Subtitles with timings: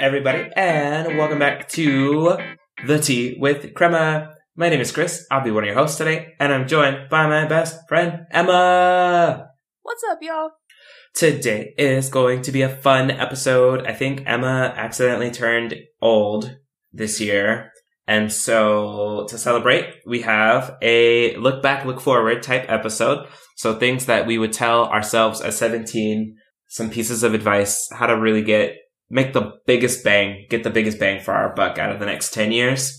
[0.00, 2.36] everybody, and welcome back to
[2.84, 4.34] The Tea with Crema.
[4.56, 5.24] My name is Chris.
[5.30, 9.50] I'll be one of your hosts today, and I'm joined by my best friend, Emma.
[9.82, 10.50] What's up, y'all?
[11.14, 13.86] Today is going to be a fun episode.
[13.86, 16.56] I think Emma accidentally turned old
[16.92, 17.70] this year.
[18.06, 23.28] And so to celebrate, we have a look back, look forward type episode.
[23.56, 26.36] So things that we would tell ourselves at 17,
[26.68, 28.74] some pieces of advice, how to really get,
[29.10, 32.32] make the biggest bang, get the biggest bang for our buck out of the next
[32.34, 32.98] 10 years.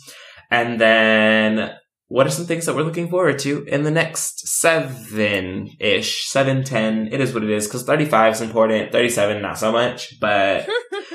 [0.51, 1.75] And then
[2.07, 6.63] what are some things that we're looking forward to in the next seven ish, seven,
[6.63, 7.09] ten?
[7.11, 10.69] It is what it is because 35 is important, 37 not so much, but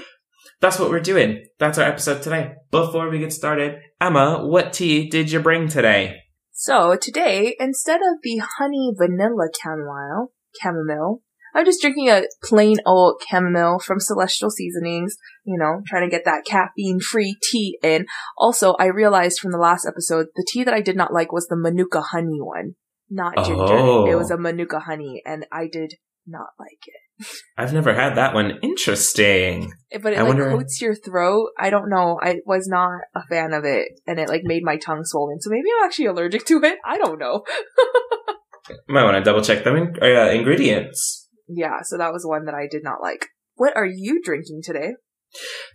[0.60, 1.46] that's what we're doing.
[1.58, 2.54] That's our episode today.
[2.70, 6.16] Before we get started, Emma, what tea did you bring today?
[6.52, 11.22] So today, instead of the honey vanilla chamomile, chamomile,
[11.54, 16.24] I'm just drinking a plain old chamomile from Celestial Seasonings, you know, trying to get
[16.24, 18.06] that caffeine free tea in.
[18.36, 21.46] Also, I realized from the last episode, the tea that I did not like was
[21.48, 22.74] the Manuka honey one,
[23.08, 23.62] not ginger.
[23.76, 24.10] Oh.
[24.10, 25.94] It was a Manuka honey, and I did
[26.26, 27.26] not like it.
[27.58, 28.58] I've never had that one.
[28.62, 29.72] Interesting.
[30.02, 31.48] But it I like wonder- coats your throat.
[31.58, 32.18] I don't know.
[32.22, 35.40] I was not a fan of it, and it like made my tongue swollen.
[35.40, 36.78] So maybe I'm actually allergic to it.
[36.84, 37.44] I don't know.
[38.88, 41.19] Might want to double check them in, uh, ingredients.
[41.52, 43.26] Yeah, so that was one that I did not like.
[43.56, 44.94] What are you drinking today?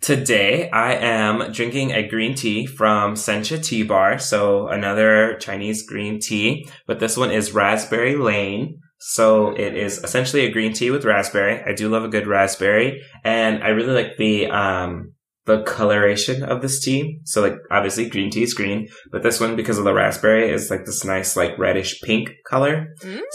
[0.01, 4.19] Today, I am drinking a green tea from Sencha Tea Bar.
[4.19, 8.79] So another Chinese green tea, but this one is Raspberry Lane.
[8.99, 11.61] So it is essentially a green tea with raspberry.
[11.65, 15.14] I do love a good raspberry and I really like the, um,
[15.45, 17.19] the coloration of this tea.
[17.25, 20.69] So like obviously green tea is green, but this one because of the raspberry is
[20.71, 22.87] like this nice like reddish pink color.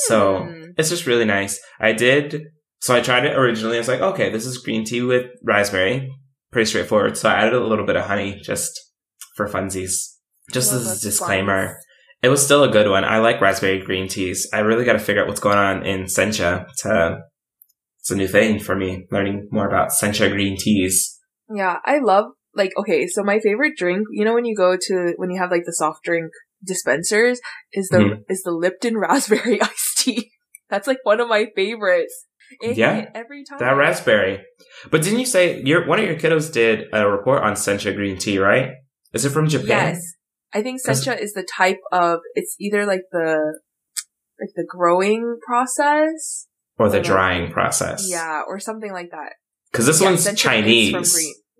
[0.08, 0.74] So Mm.
[0.76, 1.60] it's just really nice.
[1.80, 2.42] I did,
[2.80, 3.76] so I tried it originally.
[3.76, 6.10] I was like, okay, this is green tea with raspberry.
[6.50, 7.16] Pretty straightforward.
[7.16, 8.72] So I added a little bit of honey just
[9.36, 9.94] for funsies.
[10.52, 11.76] Just as a disclaimer.
[12.22, 13.04] It was still a good one.
[13.04, 14.48] I like raspberry green teas.
[14.52, 17.20] I really got to figure out what's going on in sencha to,
[18.00, 21.16] it's a new thing for me, learning more about sencha green teas.
[21.52, 25.14] Yeah, I love like okay, so my favorite drink, you know when you go to
[25.16, 26.30] when you have like the soft drink
[26.64, 27.40] dispensers
[27.72, 28.22] is the Mhm.
[28.28, 30.30] is the Lipton raspberry iced tea.
[30.68, 32.26] That's like one of my favorites.
[32.60, 33.58] It Yeah, every time.
[33.60, 34.42] That raspberry.
[34.90, 38.18] But didn't you say your, one of your kiddos did a report on sencha green
[38.18, 38.70] tea, right?
[39.12, 39.68] Is it from Japan?
[39.68, 40.02] Yes.
[40.52, 43.58] I think sencha is the type of it's either like the
[44.40, 46.46] like the growing process.
[46.78, 48.06] Or the Or like- drying process?
[48.10, 49.34] Yeah, or something like that.
[49.70, 50.92] Because this Yeah, one's Chinese.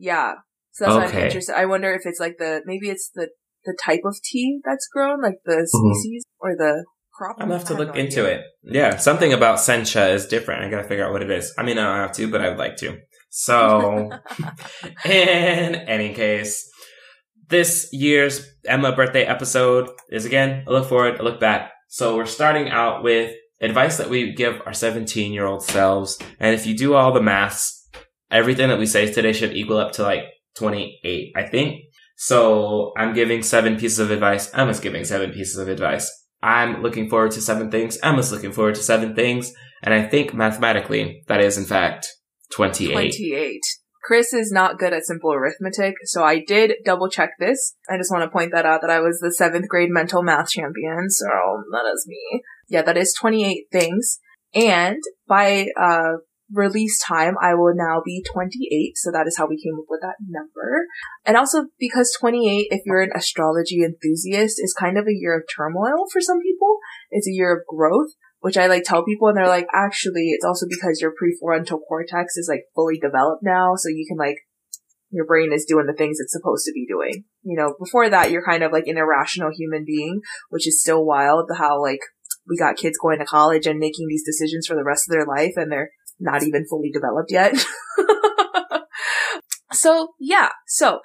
[0.00, 0.16] From green.
[0.16, 0.32] Yeah.
[0.72, 1.18] So that's why Okay.
[1.20, 1.56] I'm interested.
[1.58, 3.28] I wonder if it's like the maybe it's the
[3.64, 5.66] the type of tea that's grown, like the Mhm.
[5.66, 7.36] species or the crop.
[7.38, 8.38] I'm gonna have to look into idea.
[8.38, 8.44] it.
[8.62, 10.64] Yeah, something about sencha is different.
[10.64, 11.52] I gotta figure out what it is.
[11.58, 12.98] I mean, I don't have to, but I would like to.
[13.28, 14.10] So,
[15.04, 16.68] in any case,
[17.48, 21.72] this year's Emma birthday episode is again a look forward, a look back.
[21.88, 26.18] So we're starting out with advice that we give our 17 year old selves.
[26.38, 27.79] And if you do all the maths,
[28.30, 30.24] everything that we say today should equal up to like
[30.56, 31.82] 28, I think.
[32.16, 34.52] So I'm giving seven pieces of advice.
[34.52, 36.10] Emma's giving seven pieces of advice.
[36.42, 37.98] I'm looking forward to seven things.
[38.02, 39.52] Emma's looking forward to seven things.
[39.82, 42.08] And I think mathematically, that is in fact
[42.52, 42.92] 28.
[42.92, 43.60] 28.
[44.02, 47.76] Chris is not good at simple arithmetic, so I did double check this.
[47.88, 50.48] I just want to point that out that I was the seventh grade mental math
[50.48, 51.26] champion, so
[51.72, 52.42] that is me.
[52.68, 54.18] Yeah, that is 28 things.
[54.54, 56.14] And by, uh,
[56.52, 60.00] release time, I will now be 28, so that is how we came up with
[60.02, 60.86] that number.
[61.24, 65.44] And also because 28, if you're an astrology enthusiast, is kind of a year of
[65.54, 66.78] turmoil for some people.
[67.10, 68.10] It's a year of growth
[68.40, 72.36] which I like tell people and they're like, actually, it's also because your prefrontal cortex
[72.36, 73.74] is like fully developed now.
[73.76, 74.36] So you can like,
[75.10, 77.24] your brain is doing the things it's supposed to be doing.
[77.42, 81.04] You know, before that, you're kind of like an irrational human being, which is still
[81.04, 82.00] wild how like
[82.48, 85.26] we got kids going to college and making these decisions for the rest of their
[85.26, 85.90] life and they're
[86.20, 87.54] not even fully developed yet.
[89.72, 91.00] so yeah, so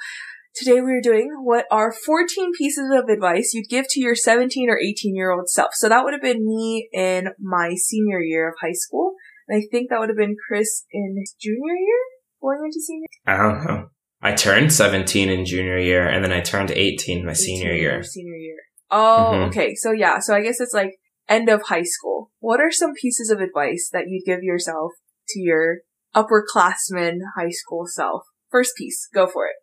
[0.55, 4.69] Today we are doing what are 14 pieces of advice you'd give to your 17
[4.69, 5.71] or 18 year old self.
[5.73, 9.15] So that would have been me in my senior year of high school.
[9.49, 11.99] And I think that would have been Chris in his junior year
[12.41, 13.07] going into senior.
[13.27, 13.89] I don't know.
[14.21, 18.01] I turned 17 in junior year and then I turned 18 my 18 senior year.
[18.01, 18.57] Senior year.
[18.89, 19.47] Oh, Mhm.
[19.49, 19.75] okay.
[19.75, 20.95] So yeah, so I guess it's like
[21.27, 22.31] end of high school.
[22.39, 24.93] What are some pieces of advice that you'd give yourself
[25.29, 25.77] to your
[26.15, 28.23] upperclassman high school self?
[28.49, 29.55] First piece, go for it.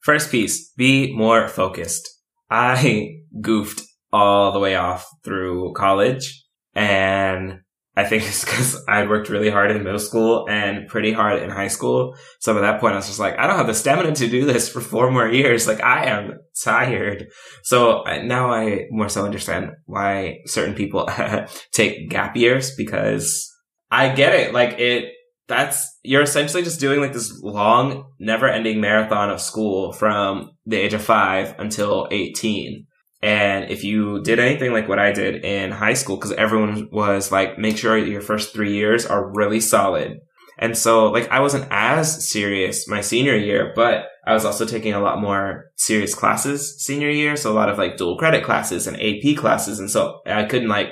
[0.00, 2.08] First piece, be more focused.
[2.50, 3.82] I goofed
[4.12, 7.60] all the way off through college and
[7.96, 11.48] I think it's because I worked really hard in middle school and pretty hard in
[11.48, 12.14] high school.
[12.40, 14.44] So at that point, I was just like, I don't have the stamina to do
[14.44, 15.66] this for four more years.
[15.66, 17.28] Like I am tired.
[17.62, 21.08] So now I more so understand why certain people
[21.72, 23.50] take gap years because
[23.90, 24.52] I get it.
[24.52, 25.12] Like it,
[25.48, 30.76] that's, you're essentially just doing like this long, never ending marathon of school from the
[30.76, 32.86] age of five until 18.
[33.22, 37.32] And if you did anything like what I did in high school, because everyone was
[37.32, 40.20] like, make sure your first three years are really solid.
[40.58, 44.94] And so like I wasn't as serious my senior year, but I was also taking
[44.94, 47.36] a lot more serious classes senior year.
[47.36, 49.78] So a lot of like dual credit classes and AP classes.
[49.78, 50.88] And so I couldn't like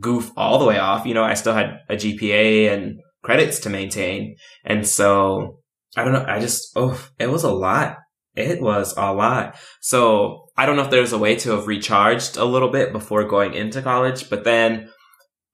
[0.00, 1.06] goof all the way off.
[1.06, 4.36] You know, I still had a GPA and credits to maintain.
[4.64, 5.60] And so
[5.96, 6.24] I don't know.
[6.26, 7.98] I just, oh, it was a lot.
[8.34, 9.56] It was a lot.
[9.80, 13.24] So I don't know if there's a way to have recharged a little bit before
[13.24, 14.90] going into college, but then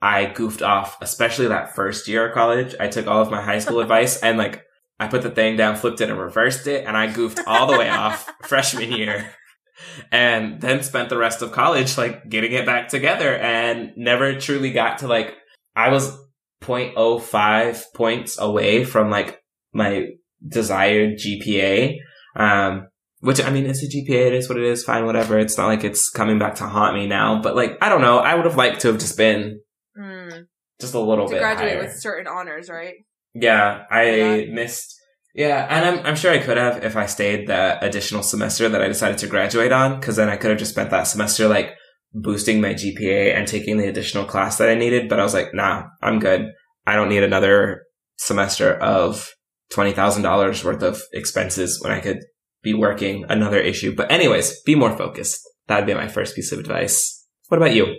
[0.00, 2.74] I goofed off, especially that first year of college.
[2.80, 4.62] I took all of my high school advice and like
[4.98, 7.78] I put the thing down, flipped it and reversed it, and I goofed all the
[7.78, 9.34] way off freshman year.
[10.12, 14.72] And then spent the rest of college like getting it back together and never truly
[14.72, 15.34] got to like
[15.76, 16.16] I was
[16.62, 19.40] 0.05 points away from like
[19.72, 20.06] my
[20.46, 21.96] desired GPA.
[22.36, 22.88] Um,
[23.20, 24.28] which I mean, it's a GPA.
[24.28, 24.82] It is what it is.
[24.84, 25.38] Fine, whatever.
[25.38, 27.40] It's not like it's coming back to haunt me now.
[27.42, 28.18] But like, I don't know.
[28.18, 29.60] I would have liked to have just been
[29.98, 30.46] Mm.
[30.80, 31.82] just a little To bit graduate higher.
[31.82, 32.94] with certain honors, right?
[33.34, 34.52] Yeah, I Yeah.
[34.54, 34.94] missed.
[35.34, 38.82] Yeah, and I'm I'm sure I could have if I stayed that additional semester that
[38.82, 41.70] I decided to graduate on, because then I could have just spent that semester like
[42.12, 45.08] boosting my GPA and taking the additional class that I needed.
[45.08, 46.46] But I was like, nah, I'm good.
[46.86, 47.84] I don't need another
[48.16, 49.30] semester of
[49.72, 52.18] twenty thousand dollars worth of expenses when I could
[52.62, 53.94] be working another issue.
[53.94, 55.40] But anyways, be more focused.
[55.68, 57.26] That'd be my first piece of advice.
[57.48, 57.94] What about you?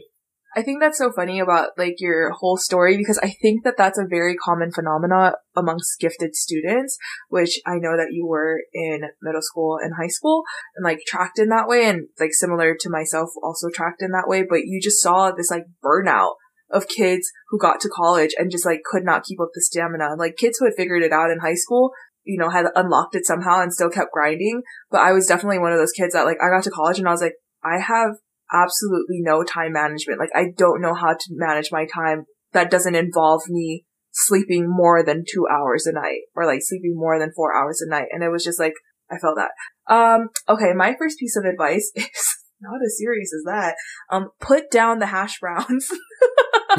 [0.53, 3.97] I think that's so funny about like your whole story because I think that that's
[3.97, 6.97] a very common phenomena amongst gifted students,
[7.29, 10.43] which I know that you were in middle school and high school
[10.75, 14.27] and like tracked in that way and like similar to myself also tracked in that
[14.27, 16.33] way, but you just saw this like burnout
[16.69, 20.15] of kids who got to college and just like could not keep up the stamina.
[20.17, 21.91] Like kids who had figured it out in high school,
[22.23, 24.63] you know, had unlocked it somehow and still kept grinding.
[24.89, 27.07] But I was definitely one of those kids that like I got to college and
[27.07, 28.15] I was like, I have
[28.53, 30.19] absolutely no time management.
[30.19, 35.03] Like I don't know how to manage my time that doesn't involve me sleeping more
[35.03, 38.07] than two hours a night or like sleeping more than four hours a night.
[38.11, 38.73] And it was just like,
[39.09, 39.51] I felt that.
[39.93, 40.73] Um, okay.
[40.75, 43.75] My first piece of advice is not as serious as that.
[44.09, 45.87] Um, put down the hash browns.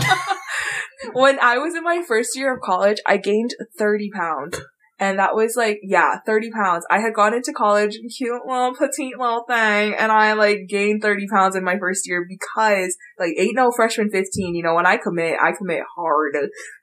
[1.13, 4.61] when I was in my first year of college, I gained 30 pounds.
[5.03, 6.87] And that was like, yeah, 30 pounds.
[6.89, 11.27] I had gone into college, cute little petite little thing, and I like gained 30
[11.27, 14.99] pounds in my first year because like ain't no freshman 15, you know, when I
[14.99, 16.37] commit, I commit hard.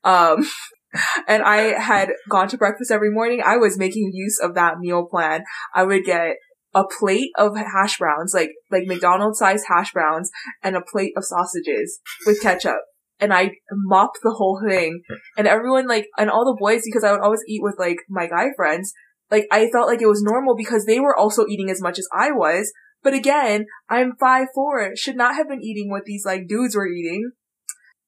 [0.04, 0.46] Um,
[1.30, 3.42] and I had gone to breakfast every morning.
[3.42, 5.46] I was making use of that meal plan.
[5.74, 6.36] I would get
[6.76, 10.30] a plate of hash browns, like, like McDonald's sized hash browns
[10.62, 12.82] and a plate of sausages with ketchup.
[13.20, 15.02] And I mopped the whole thing
[15.38, 18.28] and everyone like, and all the boys, because I would always eat with like my
[18.28, 18.94] guy friends,
[19.32, 22.08] like I felt like it was normal because they were also eating as much as
[22.14, 22.72] I was.
[23.04, 26.88] But again, I'm five four, should not have been eating what these like dudes were
[26.88, 27.32] eating.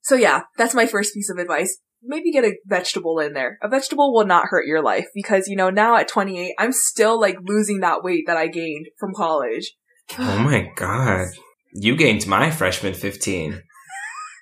[0.01, 1.77] So yeah, that's my first piece of advice.
[2.03, 3.59] Maybe get a vegetable in there.
[3.61, 7.19] A vegetable will not hurt your life because, you know, now at 28, I'm still
[7.19, 9.75] like losing that weight that I gained from college.
[10.17, 11.27] Oh my god.
[11.73, 13.61] You gained my freshman 15.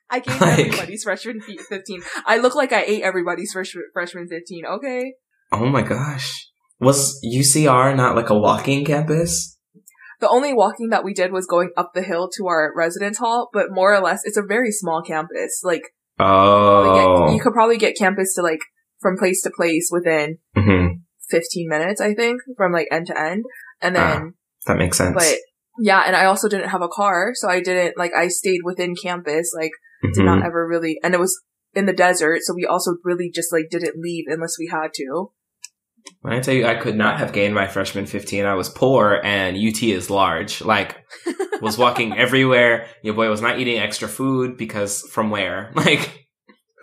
[0.10, 2.02] I gained Like- everybody's freshman 15.
[2.26, 5.14] I look like I ate everybody's freshman, freshman 15, okay?
[5.52, 6.48] Oh my gosh.
[6.80, 9.58] Was UCR not like a walking campus?
[10.22, 13.50] The only walking that we did was going up the hill to our residence hall,
[13.54, 15.62] but more or less, it's a very small campus.
[15.64, 15.84] Like,
[16.18, 17.34] like, Oh.
[17.34, 18.60] you could probably get campus to like,
[19.00, 21.02] from place to place within Mhm.
[21.30, 23.46] 15 minutes, I think, from like end to end.
[23.82, 24.34] And then,
[24.66, 25.14] That makes sense.
[25.16, 25.38] but
[25.80, 28.96] yeah, and I also didn't have a car, so I didn't, like, I stayed within
[29.02, 30.26] campus, like, did Mhm.
[30.26, 31.40] not ever really, and it was
[31.74, 35.32] in the desert, so we also really just like didn't leave unless we had to.
[36.22, 39.20] When I tell you I could not have gained my freshman 15, I was poor
[39.24, 40.62] and UT is large.
[40.62, 40.96] Like,
[41.62, 42.88] was walking everywhere.
[43.04, 45.72] Your boy was not eating extra food because from where?
[45.76, 46.26] Like,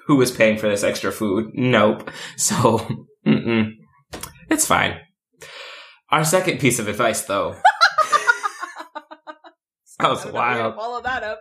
[0.06, 1.50] who was paying for this extra food?
[1.54, 2.08] Nope.
[2.36, 2.78] So,
[3.26, 3.72] mm-mm.
[4.50, 5.00] It's fine.
[6.10, 7.56] Our second piece of advice, though.
[9.98, 10.74] That was I don't know where to wild.
[10.76, 11.40] Follow that up.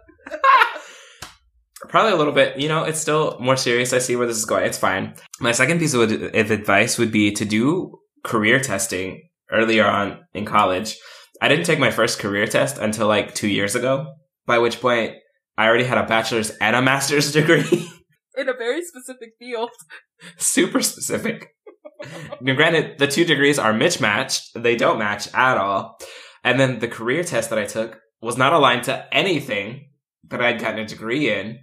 [1.89, 3.93] Probably a little bit, you know, it's still more serious.
[3.93, 4.65] I see where this is going.
[4.65, 5.15] It's fine.
[5.39, 10.97] My second piece of, advice would be to do career testing earlier on in college.
[11.41, 14.13] I didn't take my first career test until like two years ago,
[14.45, 15.15] by which point
[15.57, 17.89] I already had a bachelor's and a master's degree.
[18.37, 19.69] in a very specific field.
[20.37, 21.49] Super specific.
[22.41, 24.51] now, granted, the two degrees are mismatched.
[24.55, 25.97] They don't match at all.
[26.43, 29.89] And then the career test that I took was not aligned to anything
[30.29, 31.59] that I'd gotten a degree in.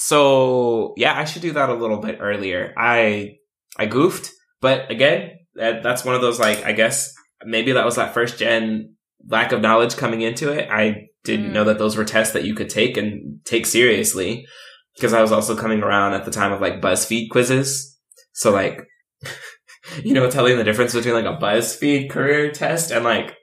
[0.00, 2.72] So yeah, I should do that a little bit earlier.
[2.78, 3.38] I,
[3.76, 7.12] I goofed, but again, that, that's one of those like, I guess
[7.44, 8.94] maybe that was that first gen
[9.28, 10.68] lack of knowledge coming into it.
[10.70, 11.52] I didn't mm.
[11.52, 14.46] know that those were tests that you could take and take seriously
[14.94, 17.98] because I was also coming around at the time of like BuzzFeed quizzes.
[18.34, 18.80] So like,
[20.04, 23.34] you know, telling the difference between like a BuzzFeed career test and like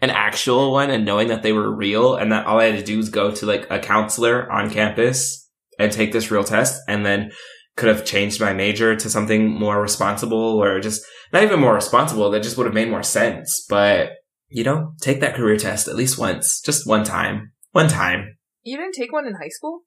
[0.00, 2.84] an actual one and knowing that they were real and that all I had to
[2.84, 5.43] do was go to like a counselor on campus
[5.78, 7.30] and take this real test and then
[7.76, 12.30] could have changed my major to something more responsible or just not even more responsible.
[12.30, 13.66] That just would have made more sense.
[13.68, 14.10] But
[14.48, 18.36] you know, take that career test at least once, just one time, one time.
[18.62, 19.80] You didn't take one in high school?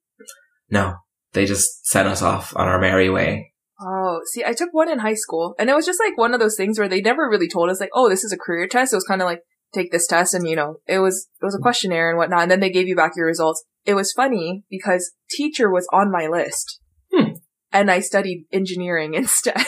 [0.70, 0.96] No,
[1.32, 3.53] they just sent us off on our merry way.
[3.79, 6.39] Oh, see, I took one in high school and it was just like one of
[6.39, 8.91] those things where they never really told us like, oh, this is a career test.
[8.91, 9.41] It was kind of like,
[9.74, 12.41] take this test and you know, it was, it was a questionnaire and whatnot.
[12.41, 13.63] And then they gave you back your results.
[13.88, 17.36] It was funny because teacher was on my list hmm.
[17.72, 19.65] and I studied engineering instead.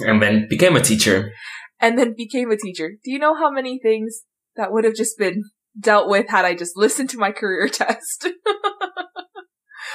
[0.00, 1.32] and then became a teacher.
[1.80, 2.90] And then became a teacher.
[3.02, 4.24] Do you know how many things
[4.56, 5.44] that would have just been
[5.80, 8.28] dealt with had I just listened to my career test?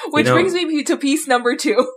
[0.09, 1.87] Which you know, brings me to piece number two.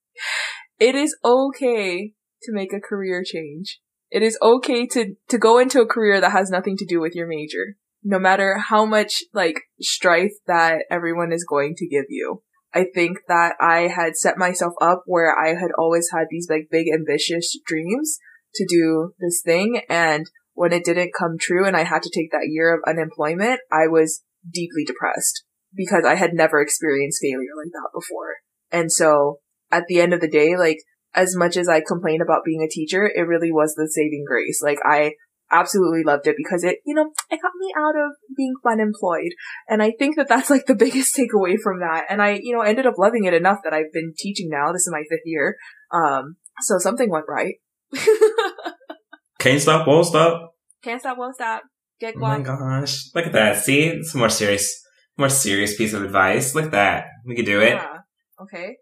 [0.80, 3.80] it is okay to make a career change.
[4.10, 7.14] It is okay to, to go into a career that has nothing to do with
[7.14, 7.76] your major.
[8.08, 12.42] No matter how much, like, strife that everyone is going to give you.
[12.72, 16.68] I think that I had set myself up where I had always had these, like,
[16.70, 18.18] big ambitious dreams
[18.54, 19.80] to do this thing.
[19.88, 23.60] And when it didn't come true and I had to take that year of unemployment,
[23.72, 25.42] I was deeply depressed
[25.74, 28.36] because I had never experienced failure like that before.
[28.70, 30.78] And so at the end of the day, like
[31.14, 34.60] as much as I complain about being a teacher, it really was the saving grace.
[34.62, 35.12] Like I
[35.50, 39.32] absolutely loved it because it, you know, it got me out of being unemployed.
[39.68, 42.04] And I think that that's like the biggest takeaway from that.
[42.08, 44.72] And I, you know, ended up loving it enough that I've been teaching now.
[44.72, 45.56] This is my fifth year.
[45.92, 47.56] Um, so something went right.
[49.38, 50.54] Can't stop, won't stop.
[50.82, 51.62] Can't stop, won't stop.
[52.00, 53.14] Get Oh my gosh.
[53.14, 53.56] Look at that.
[53.56, 53.86] See?
[53.86, 54.82] It's a more serious,
[55.16, 56.54] more serious piece of advice.
[56.54, 57.06] Look at that.
[57.24, 57.74] We could do it.
[57.74, 57.98] Yeah.
[58.40, 58.76] Okay.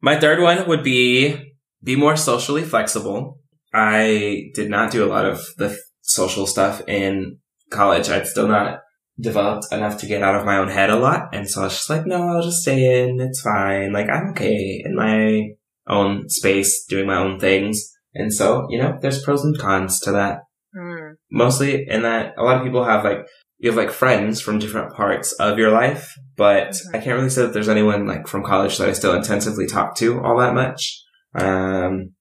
[0.00, 3.40] My third one would be be more socially flexible.
[3.72, 7.38] I did not do a lot of the social stuff in
[7.70, 8.08] college.
[8.08, 8.80] I'd still not
[9.18, 11.34] developed enough to get out of my own head a lot.
[11.34, 13.20] And so I was just like, no, I'll just stay in.
[13.20, 13.92] It's fine.
[13.92, 15.50] Like, I'm okay in my
[15.88, 17.92] own space, doing my own things.
[18.14, 20.40] And so, you know, there's pros and cons to that.
[20.76, 21.14] Mm.
[21.30, 23.26] Mostly in that a lot of people have like,
[23.58, 26.96] you have like friends from different parts of your life, but mm-hmm.
[26.96, 29.96] I can't really say that there's anyone like from college that I still intensively talk
[29.96, 31.02] to all that much.
[31.34, 32.12] Um,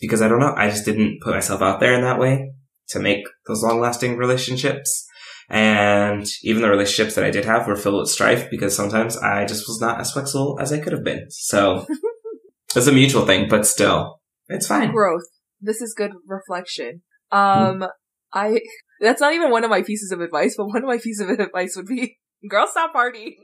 [0.00, 2.52] because I don't know, I just didn't put myself out there in that way
[2.90, 5.06] to make those long lasting relationships.
[5.48, 9.44] And even the relationships that I did have were filled with strife because sometimes I
[9.46, 11.26] just was not as flexible as I could have been.
[11.30, 11.86] So
[12.76, 14.92] it's a mutual thing, but still, it's fine.
[14.92, 15.26] Growth.
[15.60, 17.02] This is good reflection.
[17.32, 17.84] Um,
[18.32, 18.60] I,
[19.00, 21.30] that's not even one of my pieces of advice, but one of my pieces of
[21.40, 22.18] advice would be,
[22.48, 23.34] girl, stop partying.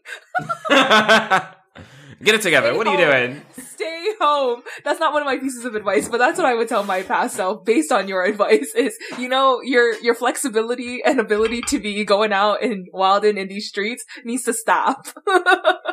[2.22, 2.68] Get it together.
[2.68, 2.96] Stay what home.
[2.96, 3.42] are you doing?
[3.58, 4.62] Stay home.
[4.84, 7.02] That's not one of my pieces of advice, but that's what I would tell my
[7.02, 11.78] past self based on your advice is, you know, your, your flexibility and ability to
[11.78, 15.06] be going out and wilding in these streets needs to stop.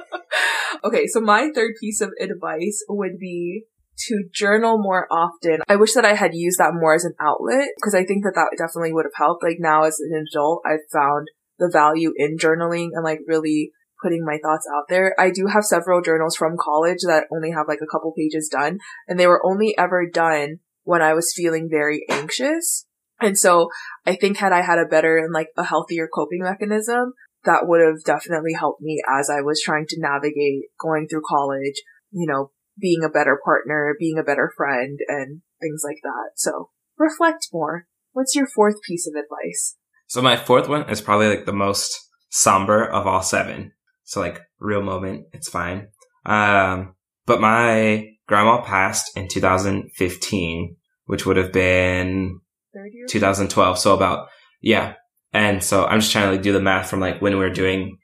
[0.84, 1.08] okay.
[1.08, 3.66] So my third piece of advice would be
[4.08, 5.60] to journal more often.
[5.68, 8.34] I wish that I had used that more as an outlet because I think that
[8.36, 9.44] that definitely would have helped.
[9.44, 11.28] Like now as an adult, I've found
[11.60, 13.72] the value in journaling and like really
[14.04, 15.16] putting my thoughts out there.
[15.18, 18.80] I do have several journals from college that only have like a couple pages done
[19.08, 22.86] and they were only ever done when I was feeling very anxious.
[23.22, 23.70] And so
[24.06, 27.14] I think had I had a better and like a healthier coping mechanism,
[27.46, 31.82] that would have definitely helped me as I was trying to navigate going through college,
[32.12, 36.32] you know, being a better partner, being a better friend, and things like that.
[36.36, 37.88] So reflect more.
[38.14, 39.78] What's your fourth piece of advice?
[40.08, 43.74] So my fourth one is probably like the most somber of all seven.
[44.14, 45.88] So like real moment, it's fine.
[46.26, 46.94] Um,
[47.26, 52.40] but my grandma passed in 2015, which would have been
[53.10, 53.80] 2012.
[53.80, 54.28] So about,
[54.62, 54.94] yeah.
[55.34, 57.50] And so I'm just trying to like do the math from like when we were
[57.50, 57.98] doing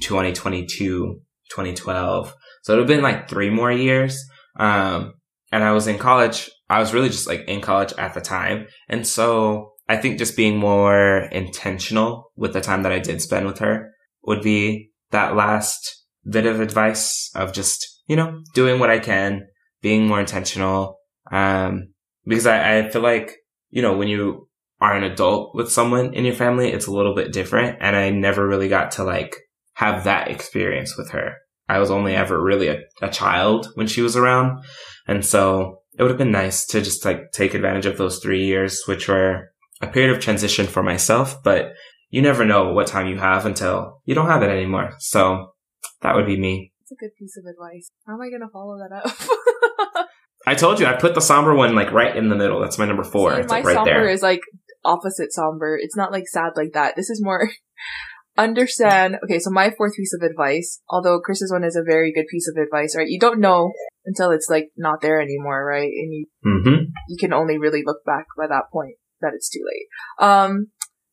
[0.00, 2.34] 2022, 2012.
[2.62, 4.24] So it would have been like three more years.
[4.58, 5.12] Um,
[5.52, 6.50] and I was in college.
[6.70, 8.68] I was really just like in college at the time.
[8.88, 13.44] And so I think just being more intentional with the time that I did spend
[13.44, 13.90] with her
[14.24, 19.46] would be that last bit of advice of just you know, doing what I can,
[19.80, 20.98] being more intentional.
[21.30, 21.94] Um,
[22.26, 23.36] because I, I feel like,
[23.70, 24.48] you know, when you
[24.80, 27.78] are an adult with someone in your family, it's a little bit different.
[27.80, 29.36] And I never really got to like
[29.74, 31.36] have that experience with her.
[31.68, 34.62] I was only ever really a, a child when she was around.
[35.06, 38.44] And so it would have been nice to just like take advantage of those three
[38.44, 41.72] years, which were a period of transition for myself, but
[42.12, 44.92] you never know what time you have until you don't have it anymore.
[44.98, 45.54] So
[46.02, 46.72] that would be me.
[46.80, 47.90] That's a good piece of advice.
[48.06, 50.06] How am I going to follow that up?
[50.46, 52.60] I told you I put the somber one like right in the middle.
[52.60, 53.34] That's my number four.
[53.34, 54.08] See, it's my like right somber there.
[54.10, 54.40] is like
[54.84, 55.78] opposite somber.
[55.80, 56.96] It's not like sad like that.
[56.96, 57.48] This is more
[58.36, 59.16] understand.
[59.24, 62.46] Okay, so my fourth piece of advice, although Chris's one is a very good piece
[62.46, 63.08] of advice, right?
[63.08, 63.72] You don't know
[64.04, 65.88] until it's like not there anymore, right?
[65.88, 66.84] And you mm-hmm.
[67.08, 70.28] you can only really look back by that point that it's too late.
[70.28, 70.66] Um,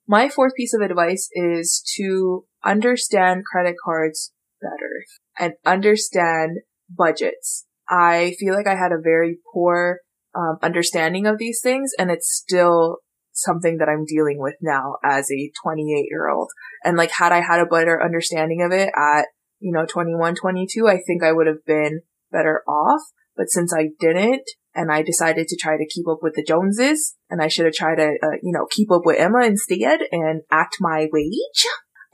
[0.10, 5.06] my fourth piece of advice is to understand credit cards better
[5.38, 6.58] and understand
[6.89, 7.68] budgets.
[7.88, 10.00] I feel like I had a very poor
[10.36, 12.98] um, understanding of these things, and it's still
[13.34, 16.50] something that I'm dealing with now as a 28 year old.
[16.84, 19.28] And like, had I had a better understanding of it at,
[19.60, 22.01] you know, 21, 22, I think I would have been
[22.32, 23.01] better off.
[23.38, 24.44] But since I didn't,
[24.79, 27.74] and I decided to try to keep up with the Joneses, and I should have
[27.74, 31.65] tried to, uh, you know, keep up with Emma instead and act my wage.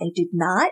[0.02, 0.72] I did not.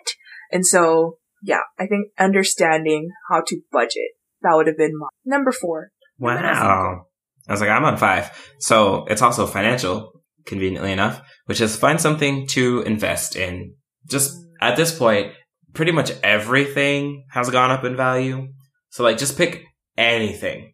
[0.52, 5.52] And so, yeah, I think understanding how to budget, that would have been my number
[5.52, 5.92] four.
[6.18, 7.06] Wow.
[7.48, 8.52] I was like, I'm on five.
[8.58, 13.76] So it's also financial, conveniently enough, which is find something to invest in.
[14.10, 15.34] Just at this point,
[15.74, 18.48] pretty much everything has gone up in value.
[18.90, 19.64] So like, just pick
[19.96, 20.73] anything,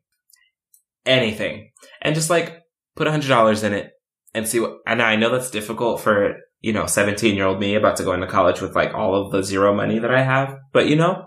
[1.06, 1.70] anything,
[2.02, 2.60] and just like
[2.96, 3.92] put a hundred dollars in it
[4.34, 4.78] and see what.
[4.86, 8.14] And I know that's difficult for you know seventeen year old me about to go
[8.14, 11.26] into college with like all of the zero money that I have, but you know,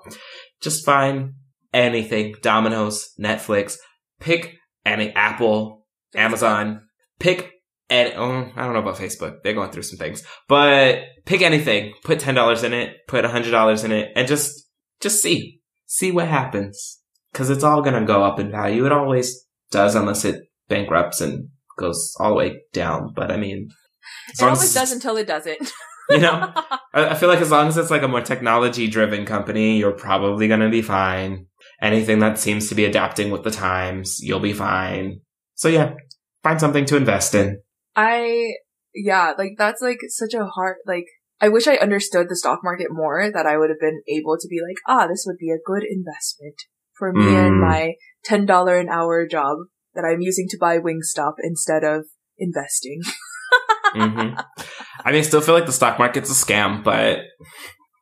[0.60, 1.34] just find
[1.72, 2.34] anything.
[2.42, 3.76] Domino's, Netflix,
[4.20, 6.82] pick any Apple, Amazon,
[7.18, 7.52] pick
[7.92, 9.42] and oh, I don't know about Facebook.
[9.42, 11.92] They're going through some things, but pick anything.
[12.04, 12.96] Put ten dollars in it.
[13.06, 14.66] Put a hundred dollars in it, and just
[15.00, 17.00] just see see what happens.
[17.32, 18.86] Because it's all gonna go up in value.
[18.86, 23.12] It always does, unless it bankrupts and goes all the way down.
[23.14, 23.68] But I mean,
[24.28, 25.72] It long as always does until it doesn't.
[26.10, 26.52] You know?
[26.94, 29.92] I, I feel like as long as it's like a more technology driven company, you're
[29.92, 31.46] probably gonna be fine.
[31.80, 35.20] Anything that seems to be adapting with the times, you'll be fine.
[35.54, 35.94] So yeah,
[36.42, 37.60] find something to invest in.
[37.94, 38.54] I,
[38.94, 41.06] yeah, like that's like such a hard, like,
[41.40, 44.48] I wish I understood the stock market more that I would have been able to
[44.48, 46.56] be like, ah, this would be a good investment
[47.02, 47.60] for me and Mm.
[47.60, 47.94] my
[48.30, 49.56] $10 an hour job
[49.94, 52.04] that I'm using to buy Wingstop instead of
[52.38, 53.00] investing.
[53.92, 54.34] hmm
[55.04, 57.18] I mean, I still feel like the stock market's a scam, but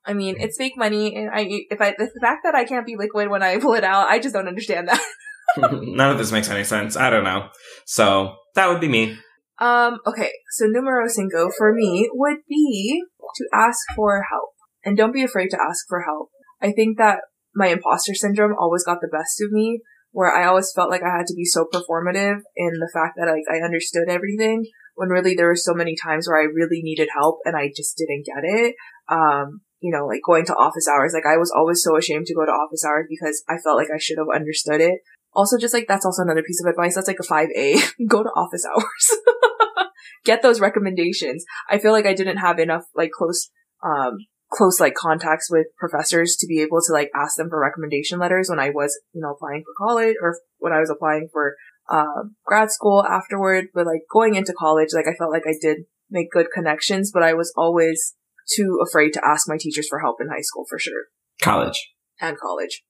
[0.04, 2.96] I mean, it's fake money and I, if I, the fact that I can't be
[2.96, 5.00] liquid when I pull it out, I just don't understand that.
[5.56, 6.94] none of this makes any sense.
[6.94, 7.48] I don't know.
[7.86, 9.16] So that would be me.
[9.58, 13.02] Um, okay, so numero cinco for me would be
[13.36, 14.50] to ask for help.
[14.84, 16.28] And don't be afraid to ask for help.
[16.62, 17.20] I think that
[17.54, 19.80] my imposter syndrome always got the best of me,
[20.12, 23.30] where I always felt like I had to be so performative in the fact that
[23.30, 27.08] like I understood everything, when really there were so many times where I really needed
[27.16, 28.74] help and I just didn't get it.
[29.08, 32.34] Um, you know, like going to office hours, like I was always so ashamed to
[32.34, 35.00] go to office hours because I felt like I should have understood it.
[35.32, 36.96] Also, just like that's also another piece of advice.
[36.96, 37.92] That's like a 5A.
[38.08, 39.86] Go to office hours.
[40.24, 41.44] Get those recommendations.
[41.68, 43.48] I feel like I didn't have enough like close,
[43.82, 44.18] um,
[44.52, 48.48] close like contacts with professors to be able to like ask them for recommendation letters
[48.48, 51.54] when I was, you know, applying for college or when I was applying for,
[51.90, 53.66] um, grad school afterward.
[53.74, 57.22] But like going into college, like I felt like I did make good connections, but
[57.22, 58.14] I was always
[58.56, 61.04] too afraid to ask my teachers for help in high school for sure
[61.40, 61.92] College.
[62.20, 62.82] and college.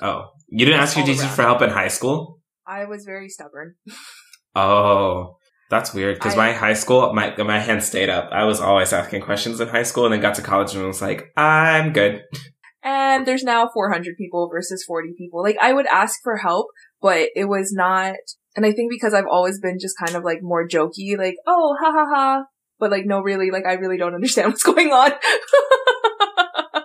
[0.00, 1.34] Oh, you didn't ask your teachers around.
[1.34, 2.40] for help in high school?
[2.66, 3.74] I was very stubborn.
[4.56, 5.36] Oh,
[5.70, 6.16] that's weird.
[6.16, 8.30] Because my high school, my my hand stayed up.
[8.32, 11.02] I was always asking questions in high school, and then got to college and was
[11.02, 12.22] like, I'm good.
[12.82, 15.42] and there's now 400 people versus 40 people.
[15.42, 16.68] Like I would ask for help,
[17.02, 18.16] but it was not,
[18.56, 21.76] and I think because I've always been just kind of like more jokey, like, oh,
[21.80, 22.44] ha ha ha,
[22.78, 25.12] but like, no, really, like I really don't understand what's going on.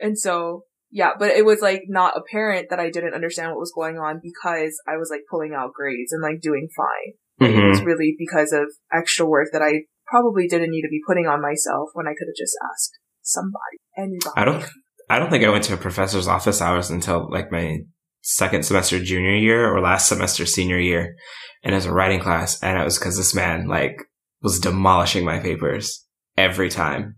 [0.00, 3.72] and so, yeah, but it was like not apparent that I didn't understand what was
[3.74, 7.14] going on because I was like pulling out grades and like doing fine.
[7.40, 7.68] It Mhm.
[7.70, 11.42] was really because of extra work that I probably didn't need to be putting on
[11.42, 14.32] myself when I could have just asked somebody, anybody.
[14.36, 14.64] I don't.
[15.08, 17.78] I don't think I went to a professor's office hours until like my
[18.22, 21.14] second semester junior year or last semester senior year,
[21.62, 24.02] and it was a writing class, and it was because this man like
[24.42, 26.04] was demolishing my papers
[26.36, 27.16] every time.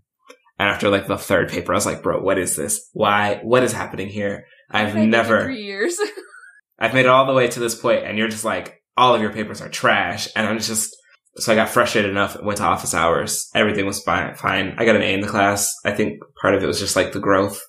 [0.59, 2.89] And after like the third paper, I was like, "Bro, what is this?
[2.93, 3.39] Why?
[3.43, 5.97] What is happening here?" I've never, three years.
[6.79, 9.21] I've made it all the way to this point and you're just like, all of
[9.21, 10.27] your papers are trash.
[10.35, 10.95] And I'm just,
[11.37, 13.49] so I got frustrated enough, went to office hours.
[13.55, 14.35] Everything was fine.
[14.35, 14.75] Fine.
[14.77, 15.73] I got an A in the class.
[15.85, 17.59] I think part of it was just like the growth.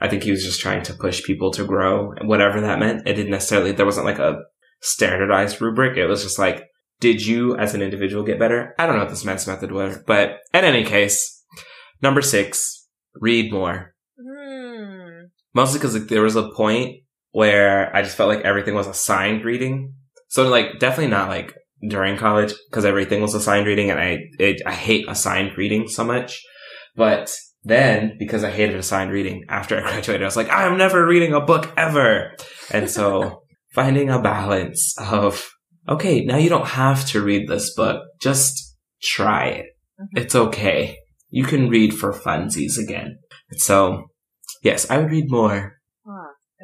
[0.00, 3.06] I think he was just trying to push people to grow, whatever that meant.
[3.06, 4.38] It didn't necessarily, there wasn't like a
[4.80, 5.98] standardized rubric.
[5.98, 6.64] It was just like,
[7.00, 8.74] did you as an individual get better?
[8.78, 11.44] I don't know what this men's method was, but in any case,
[12.00, 13.94] number six, read more.
[14.18, 15.26] Hmm.
[15.52, 19.44] Mostly because like, there was a point where I just felt like everything was assigned
[19.44, 19.94] reading.
[20.28, 21.54] So like definitely not like
[21.88, 26.04] during college because everything was assigned reading and I it, I hate assigned reading so
[26.04, 26.40] much.
[26.96, 27.30] But
[27.64, 31.32] then because I hated assigned reading after I graduated, I was like, I'm never reading
[31.32, 32.32] a book ever.
[32.70, 33.42] And so
[33.74, 35.48] finding a balance of
[35.88, 38.02] okay, now you don't have to read this book.
[38.20, 39.66] Just try it.
[40.00, 40.20] Mhm.
[40.22, 40.96] It's okay.
[41.30, 43.18] You can read for funsies again.
[43.52, 44.04] So
[44.62, 45.74] yes, I would read more.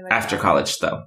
[0.03, 0.43] Like after that.
[0.43, 1.05] college though.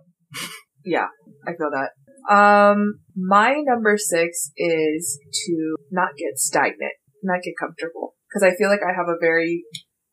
[0.85, 1.07] Yeah,
[1.45, 1.89] I feel that.
[2.29, 8.15] Um, my number six is to not get stagnant, not get comfortable.
[8.33, 9.63] Cause I feel like I have a very,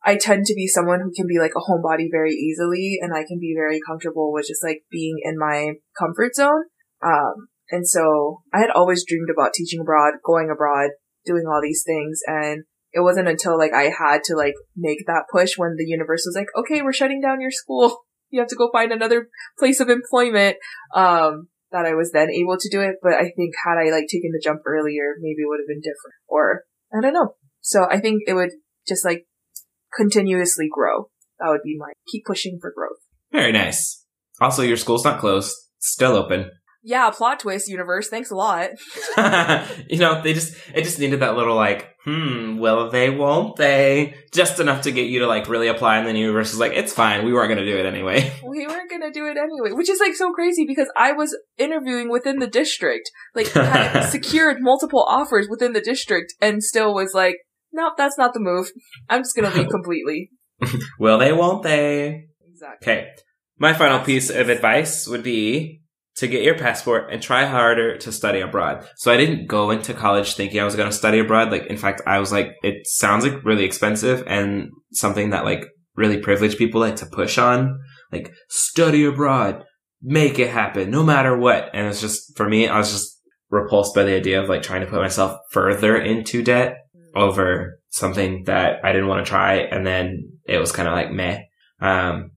[0.03, 3.25] I tend to be someone who can be like a homebody very easily and I
[3.27, 6.63] can be very comfortable with just like being in my comfort zone.
[7.05, 10.91] Um, and so I had always dreamed about teaching abroad, going abroad,
[11.25, 12.21] doing all these things.
[12.25, 16.23] And it wasn't until like I had to like make that push when the universe
[16.25, 18.03] was like, okay, we're shutting down your school.
[18.31, 20.57] You have to go find another place of employment
[20.93, 24.07] um that I was then able to do it but I think had I like
[24.07, 26.63] taken the jump earlier maybe it would have been different or
[26.95, 28.51] I don't know so I think it would
[28.87, 29.27] just like
[29.95, 31.09] continuously grow
[31.39, 34.05] that would be my keep pushing for growth Very nice.
[34.39, 36.51] Also, your school's not closed; still open.
[36.85, 38.69] Yeah plot twist universe thanks a lot
[39.89, 44.15] you know, they just it just needed that little like, hmm, will they, won't they?
[44.31, 46.73] Just enough to get you to like really apply, and then the universe is like,
[46.73, 47.25] it's fine.
[47.25, 48.31] We weren't gonna do it anyway.
[48.47, 52.09] we weren't gonna do it anyway which is like so crazy because I was interviewing
[52.09, 57.37] within the district like had secured multiple offers within the district and still was like
[57.71, 58.71] nope that's not the move
[59.09, 60.31] I'm just gonna leave completely
[60.99, 62.27] will they, won't they?
[62.47, 63.11] exactly Okay.
[63.57, 65.81] My final piece of advice would be
[66.17, 68.87] to get your passport and try harder to study abroad.
[68.95, 71.51] So I didn't go into college thinking I was going to study abroad.
[71.51, 75.65] Like, in fact, I was like, it sounds like really expensive and something that like
[75.95, 77.79] really privileged people like to push on.
[78.11, 79.65] Like, study abroad,
[80.01, 81.69] make it happen, no matter what.
[81.73, 84.81] And it's just, for me, I was just repulsed by the idea of like trying
[84.81, 86.77] to put myself further into debt
[87.13, 89.55] over something that I didn't want to try.
[89.55, 91.41] And then it was kind of like meh.
[91.81, 92.31] Um,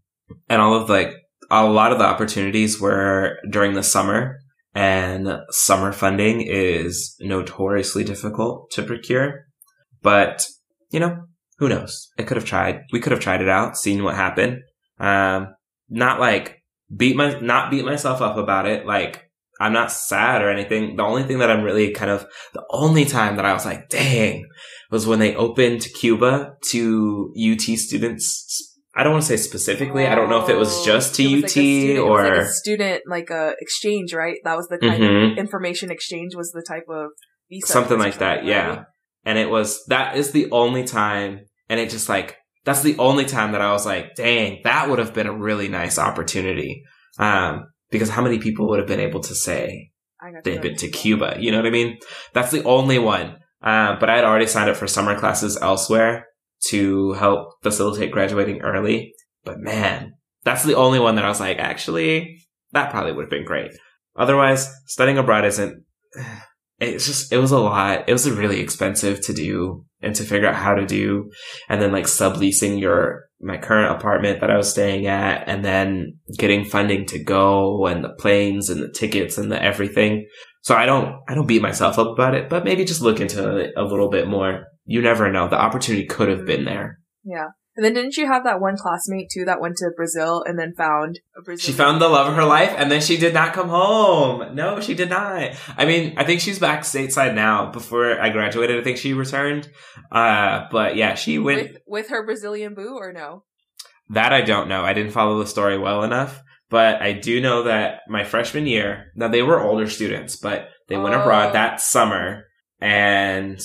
[0.48, 1.12] and all of like,
[1.50, 4.38] a lot of the opportunities were during the summer
[4.74, 9.46] and summer funding is notoriously difficult to procure.
[10.02, 10.46] But,
[10.90, 11.24] you know,
[11.58, 12.08] who knows?
[12.18, 12.82] I could have tried.
[12.92, 14.62] We could have tried it out, seen what happened.
[15.00, 15.54] Um,
[15.88, 16.62] not like
[16.94, 18.86] beat my, not beat myself up about it.
[18.86, 19.28] Like,
[19.60, 20.96] I'm not sad or anything.
[20.96, 23.88] The only thing that I'm really kind of, the only time that I was like,
[23.88, 24.46] dang,
[24.90, 28.67] was when they opened Cuba to UT students.
[28.98, 30.06] I don't want to say specifically.
[30.08, 32.48] I don't know if it was just to was UT like student- or like a
[32.52, 34.36] student like a exchange, right?
[34.44, 35.32] That was the type Mhm.
[35.32, 37.10] of information exchange was the type of
[37.48, 38.44] visa something like that.
[38.44, 38.68] Yeah.
[38.68, 38.84] right?
[39.24, 41.40] And it was, that is the only time.
[41.68, 44.98] And it just like, that's the only time that I was like, dang, that would
[44.98, 46.82] have been a really nice opportunity.
[47.18, 50.76] Um, because how many people would have been able to say I got they've been
[50.76, 51.36] to Cuba?
[51.38, 51.98] You know what I mean?
[52.34, 53.36] That's the only one.
[53.62, 56.26] Um, but I had already signed up for summer classes elsewhere
[56.66, 59.12] to help facilitate graduating early.
[59.44, 62.38] But man, that's the only one that I was like, actually,
[62.72, 63.72] that probably would have been great.
[64.16, 65.84] Otherwise, studying abroad isn't,
[66.78, 68.08] it's just, it was a lot.
[68.08, 71.30] It was really expensive to do and to figure out how to do.
[71.68, 76.18] And then like subleasing your, my current apartment that I was staying at and then
[76.36, 80.26] getting funding to go and the planes and the tickets and the everything.
[80.62, 83.56] So I don't, I don't beat myself up about it, but maybe just look into
[83.56, 84.66] it a little bit more.
[84.88, 85.48] You never know.
[85.48, 86.98] The opportunity could have been there.
[87.22, 87.48] Yeah.
[87.76, 90.72] And then didn't you have that one classmate too that went to Brazil and then
[90.76, 91.64] found a Brazil?
[91.64, 94.56] She found the love of her life and then she did not come home.
[94.56, 95.52] No, she did not.
[95.76, 97.70] I mean, I think she's back stateside now.
[97.70, 99.70] Before I graduated, I think she returned.
[100.10, 101.62] Uh, but yeah, she went.
[101.74, 103.44] with with her Brazilian boo or no?
[104.08, 104.82] That I don't know.
[104.82, 106.42] I didn't follow the story well enough.
[106.70, 110.96] But I do know that my freshman year, now they were older students, but they
[110.98, 111.20] went Oh.
[111.20, 112.44] abroad that summer
[112.80, 113.60] and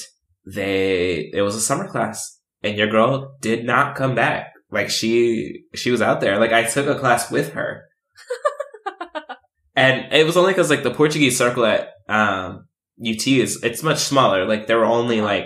[0.45, 4.53] they, it was a summer class and your girl did not come back.
[4.71, 6.39] Like she, she was out there.
[6.39, 7.83] Like I took a class with her.
[9.75, 12.67] and it was only cause like the Portuguese circle at, um,
[13.03, 14.45] UT is, it's much smaller.
[14.47, 15.45] Like there were only like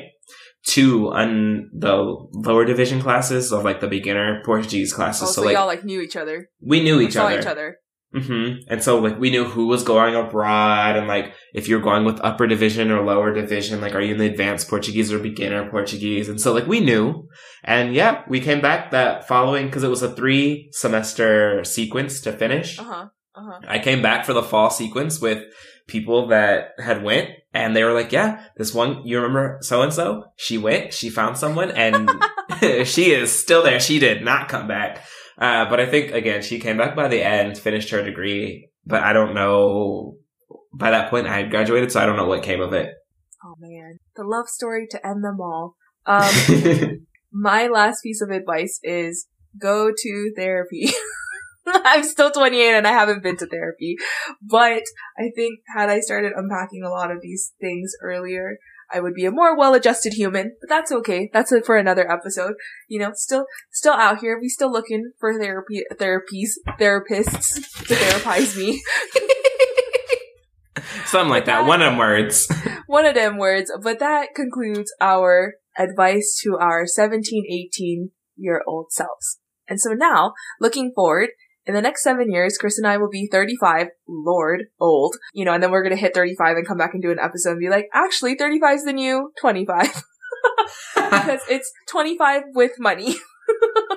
[0.65, 1.95] two on the
[2.33, 5.29] lower division classes of like the beginner Portuguese Oh, classes.
[5.29, 6.49] so, so like y'all like knew each other.
[6.61, 7.39] we knew each saw other.
[7.39, 7.77] each other.
[8.13, 12.05] Hmm And so like we knew who was going abroad and like if you're going
[12.05, 15.69] with upper division or lower division, like are you in the advanced Portuguese or beginner
[15.69, 16.29] Portuguese?
[16.29, 17.27] And so like we knew.
[17.63, 22.31] And yeah, we came back that following because it was a three semester sequence to
[22.31, 22.79] finish.
[22.79, 23.05] Uh huh.
[23.35, 23.59] Uh huh.
[23.67, 25.43] I came back for the fall sequence with
[25.87, 29.93] people that had went and they were like, yeah, this one, you remember so and
[29.93, 30.25] so?
[30.35, 32.09] She went, she found someone and
[32.85, 33.79] she is still there.
[33.79, 35.05] She did not come back.
[35.37, 39.03] Uh, but I think again, she came back by the end, finished her degree, but
[39.03, 40.17] I don't know.
[40.73, 42.93] By that point, I had graduated, so I don't know what came of it.
[43.43, 45.75] Oh man, the love story to end them all.
[46.05, 49.27] Um, my last piece of advice is
[49.59, 50.89] go to therapy.
[51.67, 53.97] I'm still 28 and I haven't been to therapy,
[54.41, 54.83] but
[55.17, 58.57] I think had I started unpacking a lot of these things earlier,
[58.91, 61.29] I would be a more well-adjusted human, but that's okay.
[61.33, 62.53] That's it for another episode.
[62.87, 64.39] You know, still, still out here.
[64.39, 67.55] We still looking for therapy, therapies, therapists
[67.87, 68.81] to therapize me.
[71.05, 71.65] Something like that.
[71.65, 72.47] One of them words.
[72.87, 73.71] one of them words.
[73.81, 79.39] But that concludes our advice to our 17, 18 year old selves.
[79.67, 81.29] And so now, looking forward,
[81.67, 85.53] in the next seven years, Chris and I will be 35, Lord, old, you know,
[85.53, 87.69] and then we're gonna hit 35 and come back and do an episode and be
[87.69, 90.03] like, actually, 35 is the new 25.
[90.95, 93.15] because it's 25 with money.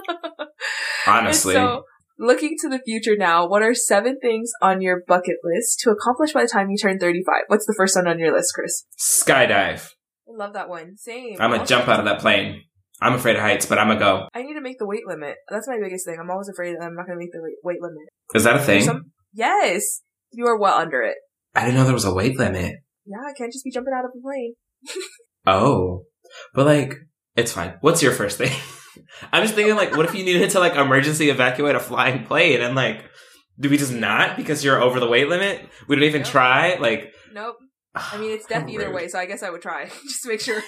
[1.07, 1.57] Honestly.
[1.57, 1.85] And so,
[2.19, 6.33] looking to the future now, what are seven things on your bucket list to accomplish
[6.33, 7.45] by the time you turn 35?
[7.47, 8.85] What's the first one on your list, Chris?
[8.99, 9.93] Skydive.
[10.29, 10.97] I love that one.
[10.97, 11.37] Same.
[11.41, 12.65] I'm gonna jump out of that plane.
[13.03, 14.29] I'm afraid of heights, but I'm gonna go.
[14.35, 15.37] I need to make the weight limit.
[15.49, 16.19] That's my biggest thing.
[16.21, 18.09] I'm always afraid that I'm not going to make the weight- limit.
[18.35, 18.83] Is that a thing?
[18.83, 21.17] some- yes, you are well under it.
[21.55, 22.77] I didn't know there was a weight limit.
[23.07, 24.55] Yeah, I can't just be jumping out of a plane.
[25.47, 26.05] Oh,
[26.55, 26.95] but like,
[27.37, 27.75] it's fine.
[27.81, 28.53] What's your first thing?
[29.33, 32.61] I'm just thinking, like, what if you needed to like emergency evacuate a flying plane
[32.61, 33.05] and like,
[33.59, 35.67] do we just not because you're over the weight limit?
[35.89, 36.31] We don't even Yep.
[36.31, 36.75] try.
[36.77, 37.57] Like, Nope.
[37.95, 40.41] I mean, it's death either way, so I guess I would try just to make
[40.41, 40.61] sure.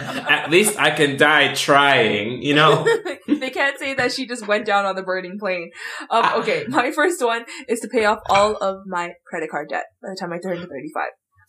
[0.00, 2.42] At least I can die trying.
[2.42, 2.86] You know.
[3.28, 5.70] they can't say that she just went down on the burning plane.
[6.10, 6.38] Um, Ah.
[6.40, 10.08] okay, my first one is to pay off all of my credit card debt by
[10.10, 11.04] the time I turn 35.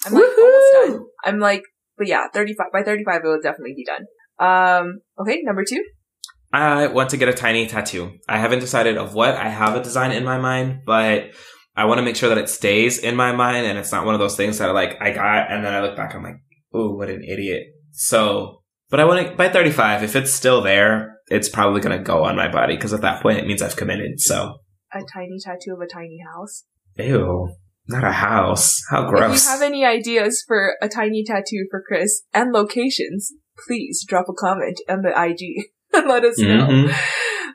[0.06, 1.06] I'm like almost done.
[1.24, 1.64] I'm like,
[1.98, 2.68] but yeah, 35.
[2.74, 4.06] By 35, it will definitely be done.
[4.40, 5.84] Um, okay, number two.
[6.54, 8.18] I want to get a tiny tattoo.
[8.28, 9.36] I haven't decided of what.
[9.36, 11.32] I have a design in my mind, but
[11.78, 14.14] I want to make sure that it stays in my mind and it's not one
[14.16, 16.36] of those things that I like I got and then I look back I'm like,
[16.76, 21.18] "Ooh, what an idiot." So, but I want to by 35 if it's still there,
[21.30, 23.76] it's probably going to go on my body because at that point it means I've
[23.76, 24.20] committed.
[24.20, 24.56] So,
[24.94, 26.64] A tiny tattoo of a tiny house.
[26.98, 27.50] ew,
[27.88, 28.82] not a house.
[28.90, 29.38] How gross.
[29.38, 33.32] If you have any ideas for a tiny tattoo for Chris and locations,
[33.68, 35.66] please drop a comment on the IG.
[35.94, 36.68] And let us know.
[36.70, 36.96] Mhm.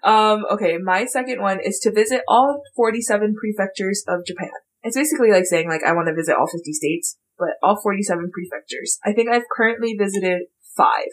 [0.04, 4.50] Um, okay, my second one is to visit all 47 prefectures of Japan.
[4.82, 8.30] It's basically like saying like I want to visit all 50 states, but all 47
[8.32, 8.98] prefectures.
[9.04, 10.42] I think I've currently visited
[10.76, 11.08] five.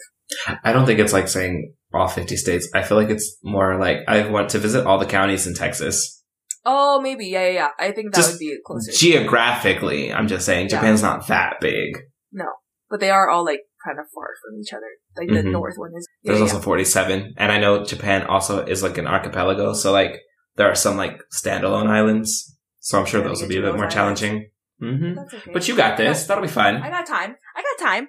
[0.62, 2.68] I don't think it's like saying all 50 states.
[2.74, 6.22] I feel like it's more like I want to visit all the counties in Texas.
[6.66, 7.26] Oh, maybe.
[7.26, 7.68] Yeah, yeah, yeah.
[7.78, 8.90] I think that Just would be closer.
[8.92, 10.76] Geographically, I'm just saying Yeah.
[10.76, 11.98] Japan's not that big.
[12.32, 12.46] No,
[12.88, 14.86] but they are all like kind of far from each other.
[15.16, 15.52] Like the Mhm.
[15.52, 16.06] north one is.
[16.22, 16.54] Yeah, There's yeah.
[16.56, 20.20] also 47, and I know Japan also is like an archipelago, so like
[20.56, 22.56] there are some like standalone islands.
[22.80, 23.94] So I'm sure those will be a bit more islands.
[23.94, 24.50] challenging.
[24.80, 25.52] Hmm That's okay.
[25.52, 26.26] But you got this.
[26.26, 26.76] That'll be fun.
[26.76, 27.36] I got time.
[27.56, 28.08] I got time.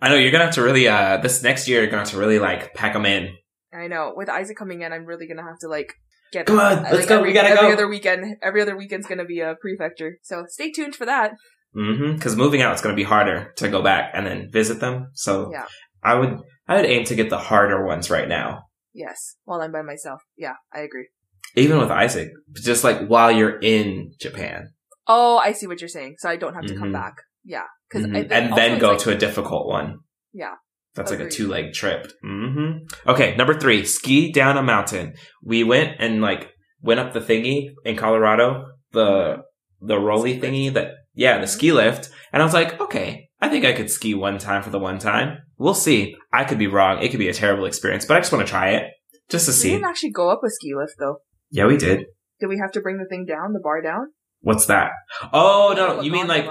[0.00, 2.18] I know you're gonna have to really uh this next year you're gonna have to
[2.18, 3.34] really like pack them in.
[3.72, 4.12] I know.
[4.16, 5.94] With Isaac coming in, I'm really gonna have to like
[6.32, 6.46] get.
[6.46, 7.16] Come on, like, let's go.
[7.18, 7.62] Every, We gotta every go.
[7.64, 8.36] Every other weekend.
[8.42, 10.18] Every other weekend's gonna be a prefecture.
[10.22, 11.32] So stay tuned for that.
[11.74, 15.10] hmm Because moving out it's gonna be harder to go back and then visit them.
[15.14, 15.66] So Yeah.
[16.02, 18.64] I would I would aim to get the harder ones right now.
[18.92, 19.36] Yes.
[19.44, 20.22] While I'm by myself.
[20.36, 21.08] Yeah, I agree.
[21.54, 24.72] Even with Isaac, just like while you're in Japan,
[25.08, 26.16] Oh, I see what you're saying.
[26.18, 26.94] So I don't have to come Mhm.
[26.94, 27.14] back.
[27.44, 27.64] Yeah.
[27.88, 28.28] Because Mhm.
[28.30, 30.00] and then go to a difficult one.
[30.32, 30.54] Yeah.
[30.94, 32.10] That's like a two leg trip.
[32.24, 33.10] Mm-hmm.
[33.10, 35.14] Okay, number three, ski down a mountain.
[35.44, 39.42] We went and like went up the thingy in Colorado, the
[39.80, 42.10] the rolly thingy that yeah, the ski lift.
[42.32, 44.98] And I was like, okay, I think I could ski one time for the one
[44.98, 45.38] time.
[45.58, 46.16] We'll see.
[46.32, 47.02] I could be wrong.
[47.02, 48.84] It could be a terrible experience, but I just want to try it
[49.28, 49.68] just to We see.
[49.68, 51.18] We didn't actually go up a ski lift though.
[51.50, 52.06] Yeah, we did.
[52.40, 54.12] Did we have to bring the thing down, the bar down?
[54.40, 54.92] What's that?
[55.32, 56.46] Oh no, Oh, you mean like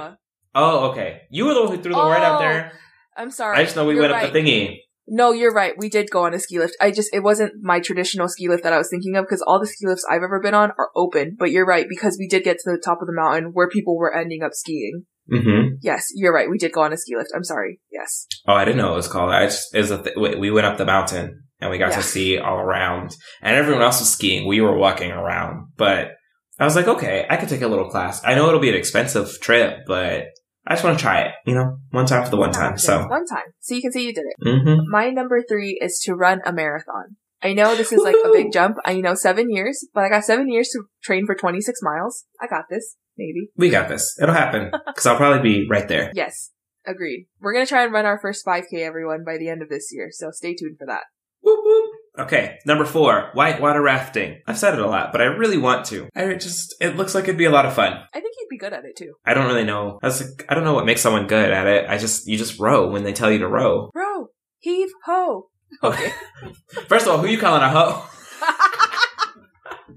[0.53, 1.21] oh okay.
[1.29, 2.71] You were the one who threw the word out Oh, there.
[3.17, 3.57] I'm sorry.
[3.57, 4.25] I just know we You're went right.
[4.27, 4.77] up the thingy.
[5.07, 5.73] No, you're right.
[5.77, 6.75] We did go on a ski lift.
[6.81, 9.59] I just, it wasn't my traditional ski lift that I was thinking of because all
[9.59, 11.35] the ski lifts I've ever been on are open.
[11.37, 13.95] But you're right because we did get to the top of the mountain where people
[13.97, 15.03] were ending up skiing.
[15.31, 15.75] Mm-hmm.
[15.81, 16.49] Yes, you're right.
[16.49, 17.29] We did go on a ski lift.
[17.35, 17.79] I'm sorry.
[17.91, 18.25] Yes.
[18.47, 19.29] Oh, I didn't know it was called.
[19.31, 21.91] I just it was a th- we we went up the mountain and we got
[21.91, 21.97] Yeah.
[21.97, 24.47] to see all around, and everyone else was skiing.
[24.47, 26.13] We were walking around, but
[26.59, 28.21] I was like, okay, I could take a little class.
[28.23, 30.25] I know it'll be an expensive trip, but
[30.67, 31.31] I just want to try it.
[31.45, 32.77] You know, one time for the one time.
[32.77, 33.45] So, one time.
[33.59, 34.59] So you can see you did it.
[34.63, 37.17] hmm My number three is to run a marathon.
[37.43, 38.77] I know this is like a big jump.
[38.85, 42.25] I know seven years, but I got seven years to train for 26 miles.
[42.41, 42.95] I got this.
[43.17, 43.49] Maybe.
[43.55, 44.17] we got this.
[44.21, 46.11] It'll happen because I'll probably be right there.
[46.13, 46.51] Yes.
[46.87, 47.27] Agreed.
[47.39, 49.89] We're going to try and run our first 5K, everyone, by the end of this
[49.91, 50.09] year.
[50.11, 51.03] So stay tuned for that.
[51.41, 51.91] Whoop, whoop.
[52.17, 54.41] Okay, number four, whitewater rafting.
[54.47, 56.07] I've said it a lot, but I really want to.
[56.15, 57.91] I just, it looks like it'd be a lot of fun.
[58.13, 59.15] I think you'd be good at it too.
[59.25, 59.99] I don't really know.
[60.01, 61.89] I was like, I don't know what makes someone good at it.
[61.89, 63.91] I just, you just row when they tell you to row.
[63.93, 64.27] Row,
[64.59, 65.49] heave ho.
[65.83, 66.13] Okay.
[66.87, 68.03] First of all, who you calling a hoe?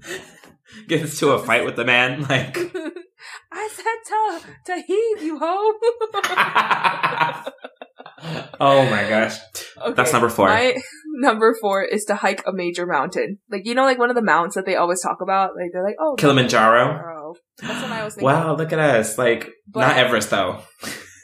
[0.87, 2.57] Get into a fight with the man, like.
[3.51, 5.73] I said to, to heave, you ho.
[8.59, 9.37] oh my gosh.
[9.77, 10.47] Okay, That's number four.
[10.47, 10.75] My
[11.19, 13.39] number four is to hike a major mountain.
[13.51, 15.51] Like, you know, like one of the mounts that they always talk about?
[15.55, 16.85] Like, they're like, oh, Kilimanjaro.
[16.85, 17.35] Kilimanjaro.
[17.61, 18.25] That's what I was thinking.
[18.25, 19.17] Wow, look at us.
[19.17, 20.61] Like, But- not Everest though.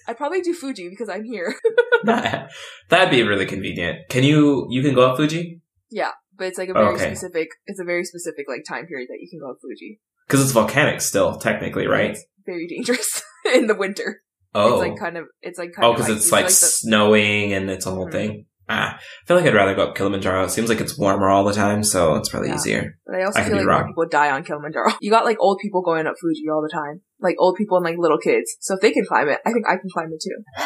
[0.07, 1.55] I'd probably do Fuji because I'm here.
[2.03, 2.49] Not-
[2.89, 4.07] That'd be really convenient.
[4.09, 5.61] Can you, you can go up Fuji?
[5.89, 7.05] yeah, but it's like a very Okay.
[7.15, 9.99] specific, it's a very specific, like, time period that you can go to Fuji.
[10.27, 12.11] Because it's volcanic still, technically, right?
[12.11, 14.21] It's very dangerous in the winter.
[14.53, 14.73] Oh.
[14.81, 17.69] It's like kind of, it's like kind Oh, of because it's like the- snowing and
[17.69, 18.11] it's a whole Mhm.
[18.11, 18.45] thing.
[18.67, 20.43] Ah, I feel like I'd rather go up Kilimanjaro.
[20.45, 22.55] It seems like it's warmer all the time, so it's probably Yeah.
[22.55, 22.97] easier.
[23.05, 23.87] But I also I feel like more wrong.
[23.87, 24.91] people die on Kilimanjaro.
[25.01, 27.01] You got like old people going up Fuji all the time.
[27.19, 28.55] Like old people and like little kids.
[28.61, 30.65] So if they can climb it, I think I can climb it too.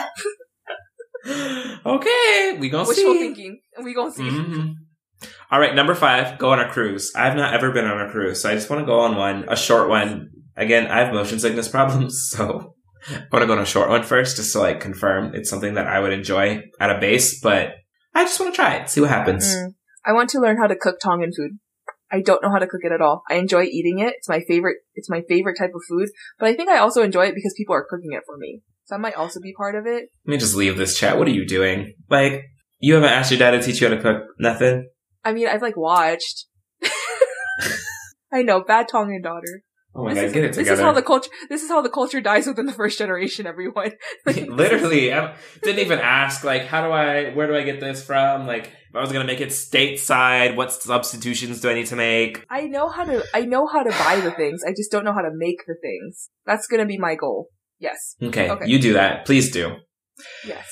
[1.86, 3.20] okay, we gonna Wishful see.
[3.20, 3.60] thinking.
[3.84, 4.24] We gonna see.
[4.24, 4.74] Mhm.
[5.52, 7.12] All right, number five, go on a cruise.
[7.16, 9.46] I've not ever been on a cruise, so I just want to go on one,
[9.50, 10.30] a short one.
[10.56, 12.76] Again, I have motion sickness problems, so
[13.10, 15.74] I want to go on a short one first, just to like confirm it's something
[15.74, 17.42] that I would enjoy at a base.
[17.42, 17.74] But
[18.20, 19.46] I just want to try it, see what happens.
[19.48, 19.76] Mm.
[20.06, 21.52] I want to learn how to cook Tongan food.
[22.12, 23.24] I don't know how to cook it at all.
[23.30, 24.16] I enjoy eating it.
[24.18, 24.78] It's my favorite.
[24.96, 26.10] It's my favorite type of food.
[26.38, 28.62] But I think I also enjoy it because people are cooking it for me.
[28.86, 30.10] So that might also be part of it.
[30.26, 31.18] Let me just leave this chat.
[31.18, 31.94] What are you doing?
[32.10, 32.44] Like,
[32.80, 34.90] you haven't asked your dad to teach you how to cook nothing?
[35.24, 36.46] I mean, I've like watched.
[38.34, 39.64] I know, bad Tongan daughter.
[39.96, 40.70] Oh my this god, is, get it together.
[40.70, 41.32] This is how the culture.
[41.50, 43.48] This is how the culture dies within the first generation.
[43.48, 43.92] Everyone,
[44.26, 48.46] Literally, I didn't even ask, like, how do I, where do I get this from?
[48.46, 52.46] Like, if I was gonna make it stateside, what substitutions do I need to make?
[52.50, 53.24] I know how to.
[53.34, 54.62] I know how to buy the things.
[54.68, 56.30] I just don't know how to make the things.
[56.46, 57.48] That's gonna be my goal.
[57.80, 58.16] Yes.
[58.22, 58.66] Okay, Okay.
[58.68, 59.26] you do that.
[59.26, 59.76] Please do.
[60.46, 60.68] Yes.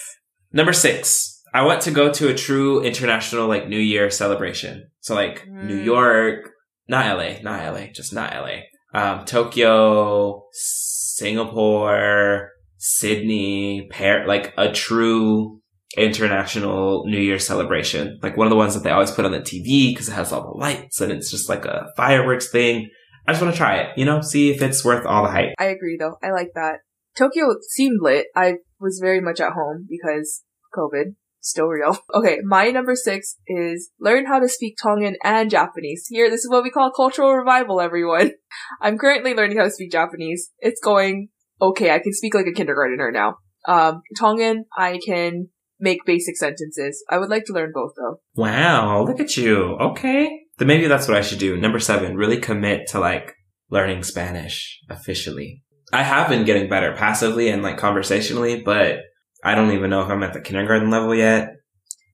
[0.51, 4.89] Number six, I want to go to a true international, like, New Year celebration.
[4.99, 5.86] So, like, New Mm.
[5.86, 6.51] York,
[6.88, 8.60] not LA, not LA, just not LA.
[8.93, 15.62] Um, Tokyo, Singapore, Sydney, Paris, like a true
[15.95, 18.19] international New Year celebration.
[18.21, 20.32] Like one of the ones that they always put on the TV because it has
[20.32, 22.89] all the lights and it's just like a fireworks thing.
[23.28, 25.50] I just want to try it, you know, see if it's worth all the hype.
[25.60, 26.15] I agree though.
[26.23, 26.80] I like that.
[27.17, 28.28] Tokyo seemed lit.
[28.36, 31.15] I was very much at home because COVID.
[31.48, 31.98] Still real.
[32.14, 36.08] Okay, my number six is learn how to speak Tongan and Japanese.
[36.10, 38.32] Here, this is what we call cultural revival, everyone.
[38.82, 40.52] I'm currently learning how to speak Japanese.
[40.60, 41.30] It's going
[41.62, 41.92] okay.
[41.92, 43.38] I can speak like a kindergartner now.
[43.68, 47.04] Um, Tongan, I can make basic sentences.
[47.10, 48.20] I would like to learn both though.
[48.36, 49.78] Wow, look at you.
[49.80, 50.30] Okay.
[50.58, 51.56] Then maybe that's what I should do.
[51.56, 53.36] Number seven, really commit to like
[53.70, 55.64] learning Spanish officially.
[55.94, 59.00] I have been getting better passively and like conversationally, but
[59.43, 61.50] I don't even know if I'm at the kindergarten level yet.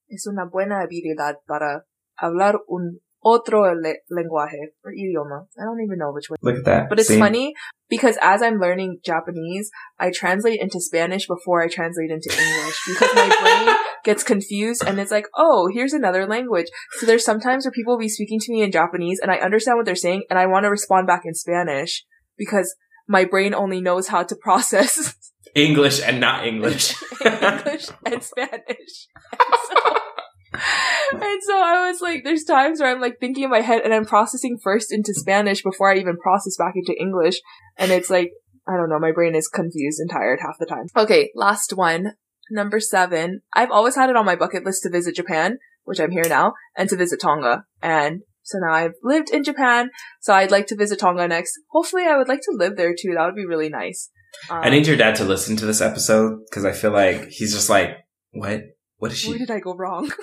[0.09, 1.83] Es una buena habilidad para
[2.21, 5.47] hablar un otro le- lenguaje or idioma.
[5.59, 6.37] I don't even know which way.
[6.41, 6.89] Look at that.
[6.89, 7.19] But it's See?
[7.19, 7.53] funny
[7.89, 13.15] because as I'm learning Japanese, I translate into Spanish before I translate into English because
[13.15, 16.67] my brain gets confused and it's like, oh, here's another language.
[16.99, 19.77] So there's sometimes where people will be speaking to me in Japanese and I understand
[19.77, 22.05] what they're saying and I want to respond back in Spanish
[22.37, 22.75] because
[23.07, 25.15] my brain only knows how to process
[25.55, 26.95] English and not English.
[27.25, 29.07] English and Spanish.
[31.11, 33.93] And so, I was like, there's times where I'm like thinking in my head and
[33.93, 37.39] I'm processing first into Spanish before I even process back into English.
[37.77, 38.31] And it's like,
[38.67, 40.85] I don't know, my brain is confused and tired half the time.
[40.95, 42.13] Okay, last one.
[42.51, 43.41] Number seven.
[43.53, 46.53] I've always had it on my bucket list to visit Japan, which I'm here now,
[46.75, 47.65] and to visit Tonga.
[47.81, 49.89] And so now I've lived in Japan,
[50.19, 51.53] so I'd like to visit Tonga next.
[51.71, 53.13] Hopefully I would like to live there too.
[53.15, 54.09] That would be really nice.
[54.49, 57.53] Um, I need your dad to listen to this episode because I feel like he's
[57.53, 57.97] just like,
[58.31, 58.61] what?
[58.97, 60.11] What is where did I go wrong?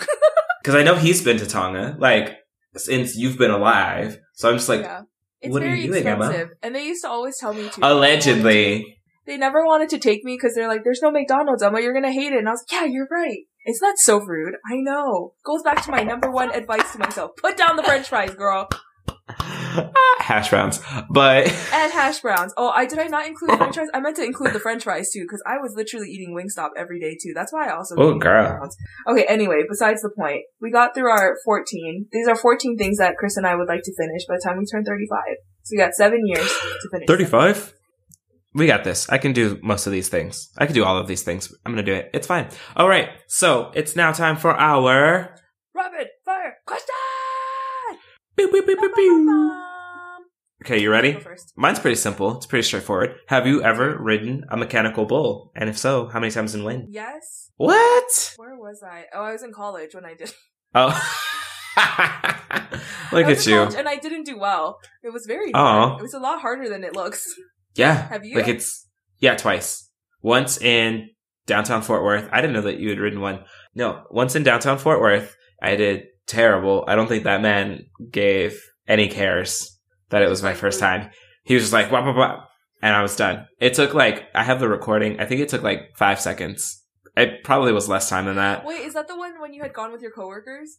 [0.63, 2.37] Because I know he's been to Tonga, like,
[2.77, 4.19] since you've been alive.
[4.35, 5.03] So I'm just like, yeah.
[5.41, 6.49] It's what are you doing, Emma?
[6.63, 7.81] And they used to always tell me to.
[7.81, 8.99] allegedly.
[9.25, 11.95] They they never wanted to take me because they're like, there's no McDonald's, Emma, you're
[11.95, 12.39] gonna hate it.
[12.39, 13.39] And I was like, yeah, you're right.
[13.65, 14.55] It's not so rude.
[14.71, 15.35] I know.
[15.45, 17.31] Goes back to my number one advice to myself.
[17.37, 18.69] Put down the french fries, girl.
[20.19, 20.81] Hash browns.
[21.11, 22.53] But And hash browns.
[22.57, 23.89] Oh, I did I not include french fries?
[23.95, 27.01] I meant to include the french fries too, because I was literally eating Wingstop every
[27.01, 27.33] day too.
[27.35, 28.47] That's why I also Oh, girl.
[28.59, 28.77] browns.
[29.09, 30.43] Okay, anyway, besides the point.
[30.61, 32.07] We got through our 14.
[32.13, 34.59] These are 14 things that Chris and I would like to finish by the time
[34.59, 35.19] we turn 35.
[35.63, 37.07] So we got seven years to finish.
[37.07, 37.75] 35?
[38.55, 39.09] We got this.
[39.09, 40.51] I can do most of these things.
[40.59, 41.53] I can do all of these things.
[41.65, 42.11] I'm gonna do it.
[42.13, 42.49] It's fine.
[42.77, 43.09] All right.
[43.29, 45.37] So it's now time for our.
[45.73, 46.95] Rapid fire question!
[48.41, 49.29] Beep, beep, beep, beep, beep.
[50.65, 50.93] Okay, you bum, bum.
[50.93, 51.13] ready?
[51.21, 51.53] First.
[51.57, 52.39] Mine's pretty simple.
[52.39, 53.17] It's pretty straightforward.
[53.27, 55.53] Have you ever ridden a mechanical bull?
[55.55, 56.87] And if so, how many times and when?
[56.89, 57.51] Yes.
[57.59, 58.35] What?
[58.39, 59.05] Where was I?
[59.13, 60.33] Oh, I was in college when I did.
[60.73, 60.87] Oh.
[63.13, 63.59] Look I was at in you.
[63.59, 64.79] college and I didn't do well.
[65.03, 65.89] It was very Aw.
[65.89, 65.99] hard.
[66.01, 67.27] It was a lot harder than it looks.
[67.75, 68.09] Yeah.
[68.09, 68.37] Have you?
[68.37, 68.89] Like it's
[69.19, 69.91] yeah, twice.
[70.23, 71.11] Once in
[71.47, 72.29] downtown Fort Worth.
[72.33, 73.45] I didn't know that you had ridden one.
[73.75, 76.85] No, once in downtown Fort Worth, I did terrible.
[76.87, 79.79] I don't think that man gave any cares
[80.11, 81.11] that it was my first time.
[81.45, 82.45] He was just like wah, wah, wah,
[82.83, 83.47] and I was done.
[83.61, 85.21] It took like I have the recording.
[85.21, 86.83] I think it took like five seconds.
[87.17, 88.65] It probably was less time than that.
[88.65, 90.79] Wait, is that the one when you had gone with your coworkers?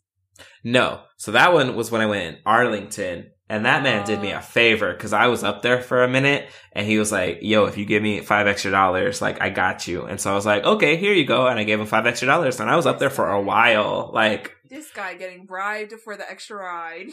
[0.63, 1.01] No.
[1.17, 3.31] So that one was when I went in Arlington.
[3.49, 4.41] And that man did me a oh.
[4.41, 7.77] favor because I was up there for a minute and he was like, yo, if
[7.77, 10.05] you give me five extra dollars, like I got you.
[10.05, 11.47] And so I was like, okay, here you go.
[11.47, 14.09] And I gave him five extra dollars and I was up there for a while.
[14.13, 17.07] Like, This guy getting bribed for the extra ride.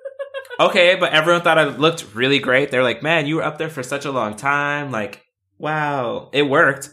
[0.60, 2.70] okay, but everyone thought I looked really great.
[2.70, 4.90] They're like, man, you were up there for such a long time.
[4.90, 5.22] Like,
[5.58, 6.88] wow, it worked.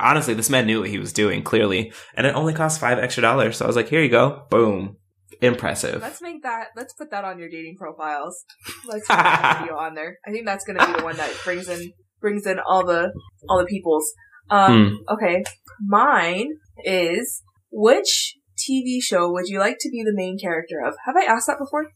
[0.00, 1.92] Honestly, this man knew what he was doing clearly.
[2.14, 3.56] And it only cost five extra dollars.
[3.56, 4.46] So I was like, here you go.
[4.50, 4.96] Boom.
[5.40, 6.02] Impressive.
[6.02, 6.68] let's make that.
[6.76, 8.44] Let's put that on your dating profiles.
[8.84, 10.18] Let's put that video on there.
[10.26, 13.12] I think that's gonna be the one that brings in brings in all the
[13.48, 14.12] all the peoples.
[14.50, 15.14] Um, Hmm.
[15.14, 15.44] Okay,
[15.80, 16.48] mine
[16.84, 17.42] is
[17.72, 20.94] which TV show would you like to be the main character of?
[21.06, 21.86] Have I asked that before?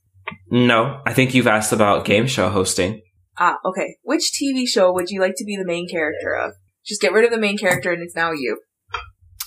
[0.51, 3.03] No, I think you've asked about game show hosting.
[3.39, 3.97] Ah, okay.
[4.03, 6.53] Which TV show would you like to be the main character of?
[6.85, 8.59] Just get rid of the main character and it's now you.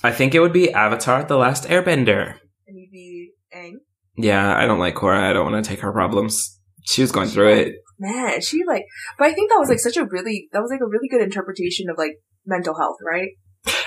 [0.04, 2.36] I think it would be Avatar: The Last Airbender.
[2.68, 3.74] And you'd be Aang.
[4.18, 5.22] Yeah, I don't like Korra.
[5.22, 6.60] I don't want to take her problems.
[6.86, 7.76] She was going through it.
[7.98, 8.86] Man, she like,
[9.18, 11.22] but I think that was like such a really, that was like a really good
[11.22, 12.14] interpretation of like
[12.46, 13.32] mental health, right?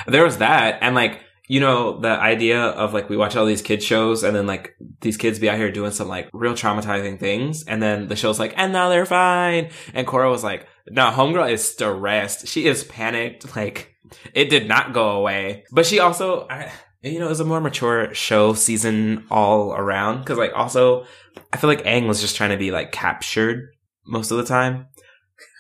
[0.07, 3.63] There was that, and like you know the idea of like we watch all these
[3.63, 7.19] kid shows, and then like these kids be out here doing some like real traumatizing
[7.19, 9.71] things, and then the show's like, and now they're fine.
[9.93, 12.47] And Korra was like, no, homegirl is stressed.
[12.47, 13.47] She is panicked.
[13.57, 13.95] Like
[14.35, 16.47] it did not go away, but she also.
[16.49, 16.71] I,
[17.03, 20.25] you know, it was a more mature show season all around.
[20.25, 21.05] Cause like also,
[21.53, 23.71] I feel like Aang was just trying to be like captured
[24.07, 24.87] most of the time.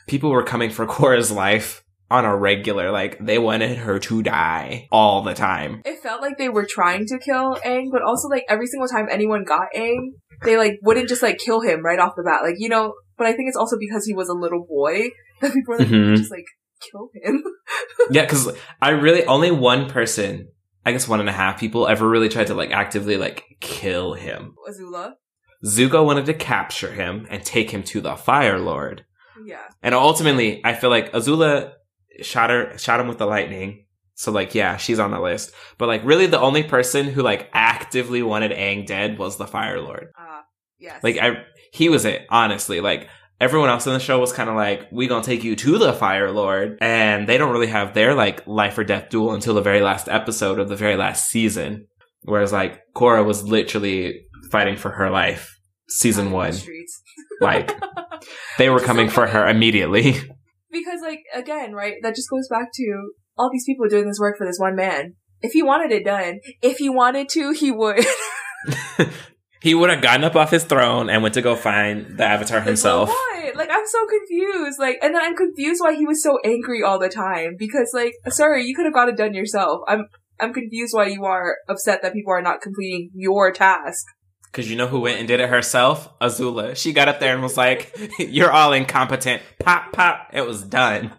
[0.06, 1.81] People were coming for Cora's life
[2.12, 2.90] on a regular.
[2.90, 5.82] Like they wanted her to die all the time.
[5.84, 9.06] It felt like they were trying to kill Aang, but also like every single time
[9.10, 10.10] anyone got Aang,
[10.44, 12.42] they like wouldn't just like kill him right off the bat.
[12.42, 15.10] Like, you know, but I think it's also because he was a little boy
[15.40, 16.16] that people were like, Mhm.
[16.16, 16.46] just like
[16.90, 17.42] kill him.
[18.10, 18.48] Yeah, because
[18.80, 20.48] I really only one person,
[20.84, 24.14] I guess one and a half people, ever really tried to like actively like kill
[24.14, 24.54] him.
[24.68, 25.12] Azula.
[25.64, 29.04] Zuko wanted to capture him and take him to the Fire Lord,
[29.46, 29.60] Yeah.
[29.82, 31.72] and ultimately, I feel like Azula
[32.20, 33.86] shot her, shot him with the lightning.
[34.14, 35.52] So like, yeah, she's on the list.
[35.78, 39.80] But like, really, the only person who like actively wanted Aang dead was the Fire
[39.80, 40.08] Lord.
[40.16, 40.44] Ah,
[40.78, 41.02] yes.
[41.02, 42.80] Like I, he was it, honestly.
[42.80, 43.08] Like
[43.40, 45.92] everyone else in the show was kind of like, we gonna take you to the
[45.92, 46.78] Fire Lord.
[46.80, 50.08] And they don't really have their like life or death duel until the very last
[50.08, 51.86] episode of the very last season.
[52.22, 55.58] Whereas like Korra was literally fighting for her life
[55.88, 56.54] season On one.
[57.40, 57.76] Like
[58.58, 60.14] they were coming so for her immediately.
[60.72, 61.94] Because like again, right?
[62.02, 65.14] That just goes back to all these people doing this work for this one man.
[65.40, 68.04] If he wanted it done, if he wanted to, he would.
[69.60, 72.60] he would have gotten up off his throne and went to go find the Avatar
[72.60, 73.08] himself.
[73.08, 73.32] Like.
[73.54, 74.78] Like I'm so confused.
[74.78, 77.56] Like, and then I'm confused why he was so angry all the time.
[77.58, 79.80] Because like, sorry, you could have got it done yourself.
[79.88, 80.06] I'm
[80.40, 84.04] I'm confused why you are upset that people are not completing your task.
[84.52, 86.10] Cause you know who went and did it herself?
[86.18, 86.76] Azula.
[86.76, 90.28] She got up there and was like, "You're all incompetent." Pop, pop.
[90.34, 91.12] It was done.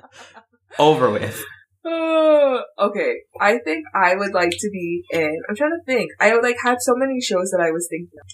[0.78, 1.42] Over with.
[1.86, 5.38] Uh, okay, I think I would like to be in.
[5.48, 6.10] I'm trying to think.
[6.20, 8.18] I like had so many shows that I was thinking.
[8.20, 8.26] of.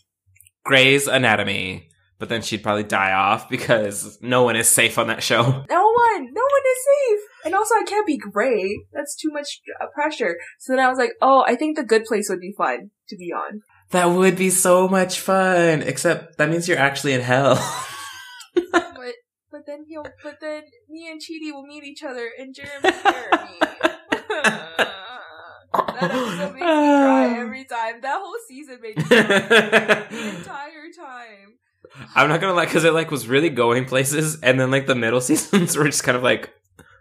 [0.64, 1.88] Grey's Anatomy.
[2.18, 5.42] But then she'd probably die off because no one is safe on that show.
[5.68, 7.20] No one, no one is safe.
[7.44, 8.80] And also, I can't be gray.
[8.92, 10.38] That's too much uh, pressure.
[10.58, 13.16] So then I was like, oh, I think the Good Place would be fun to
[13.16, 13.60] be on.
[13.90, 15.82] That would be so much fun.
[15.82, 17.54] Except that means you're actually in hell.
[18.54, 19.14] but
[19.50, 23.58] but then he'll, but then me and Chidi will meet each other and Jeremy me.
[25.72, 28.00] that episode makes me cry every time.
[28.02, 31.58] That whole season made me cry the entire time.
[32.14, 34.94] I'm not gonna lie, because it like was really going places, and then like the
[34.94, 36.52] middle seasons were just kind of like,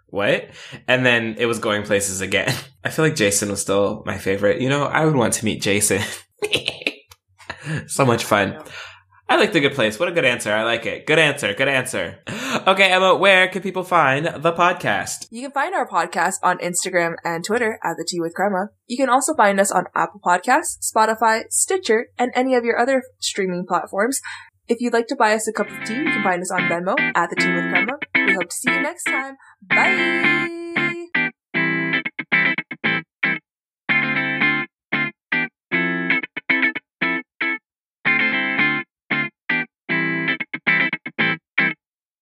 [0.08, 0.50] what?
[0.88, 2.54] And then it was going places again.
[2.84, 4.62] I feel like Jason was still my favorite.
[4.62, 6.02] You know, I would want to meet Jason.
[7.88, 8.58] so much fun.
[9.28, 10.00] I like the good place.
[10.00, 10.54] What a good answer.
[10.54, 11.08] I like it.
[11.08, 11.54] Good answer.
[11.54, 12.20] Good answer.
[12.68, 15.28] Okay, Emma, where can people find the podcast?
[15.30, 18.70] You can find our podcast on Instagram and Twitter at the Tea with Crema.
[18.88, 23.04] You can also find us on Apple Podcasts, Spotify, Stitcher, and any of your other
[23.20, 24.22] streaming platforms.
[24.68, 26.62] If you'd like to buy us a cup of tea, you can find us on
[26.62, 27.94] Venmo at the Tea with Crema.
[28.16, 29.36] We hope to see you next time.
[29.70, 30.95] Bye!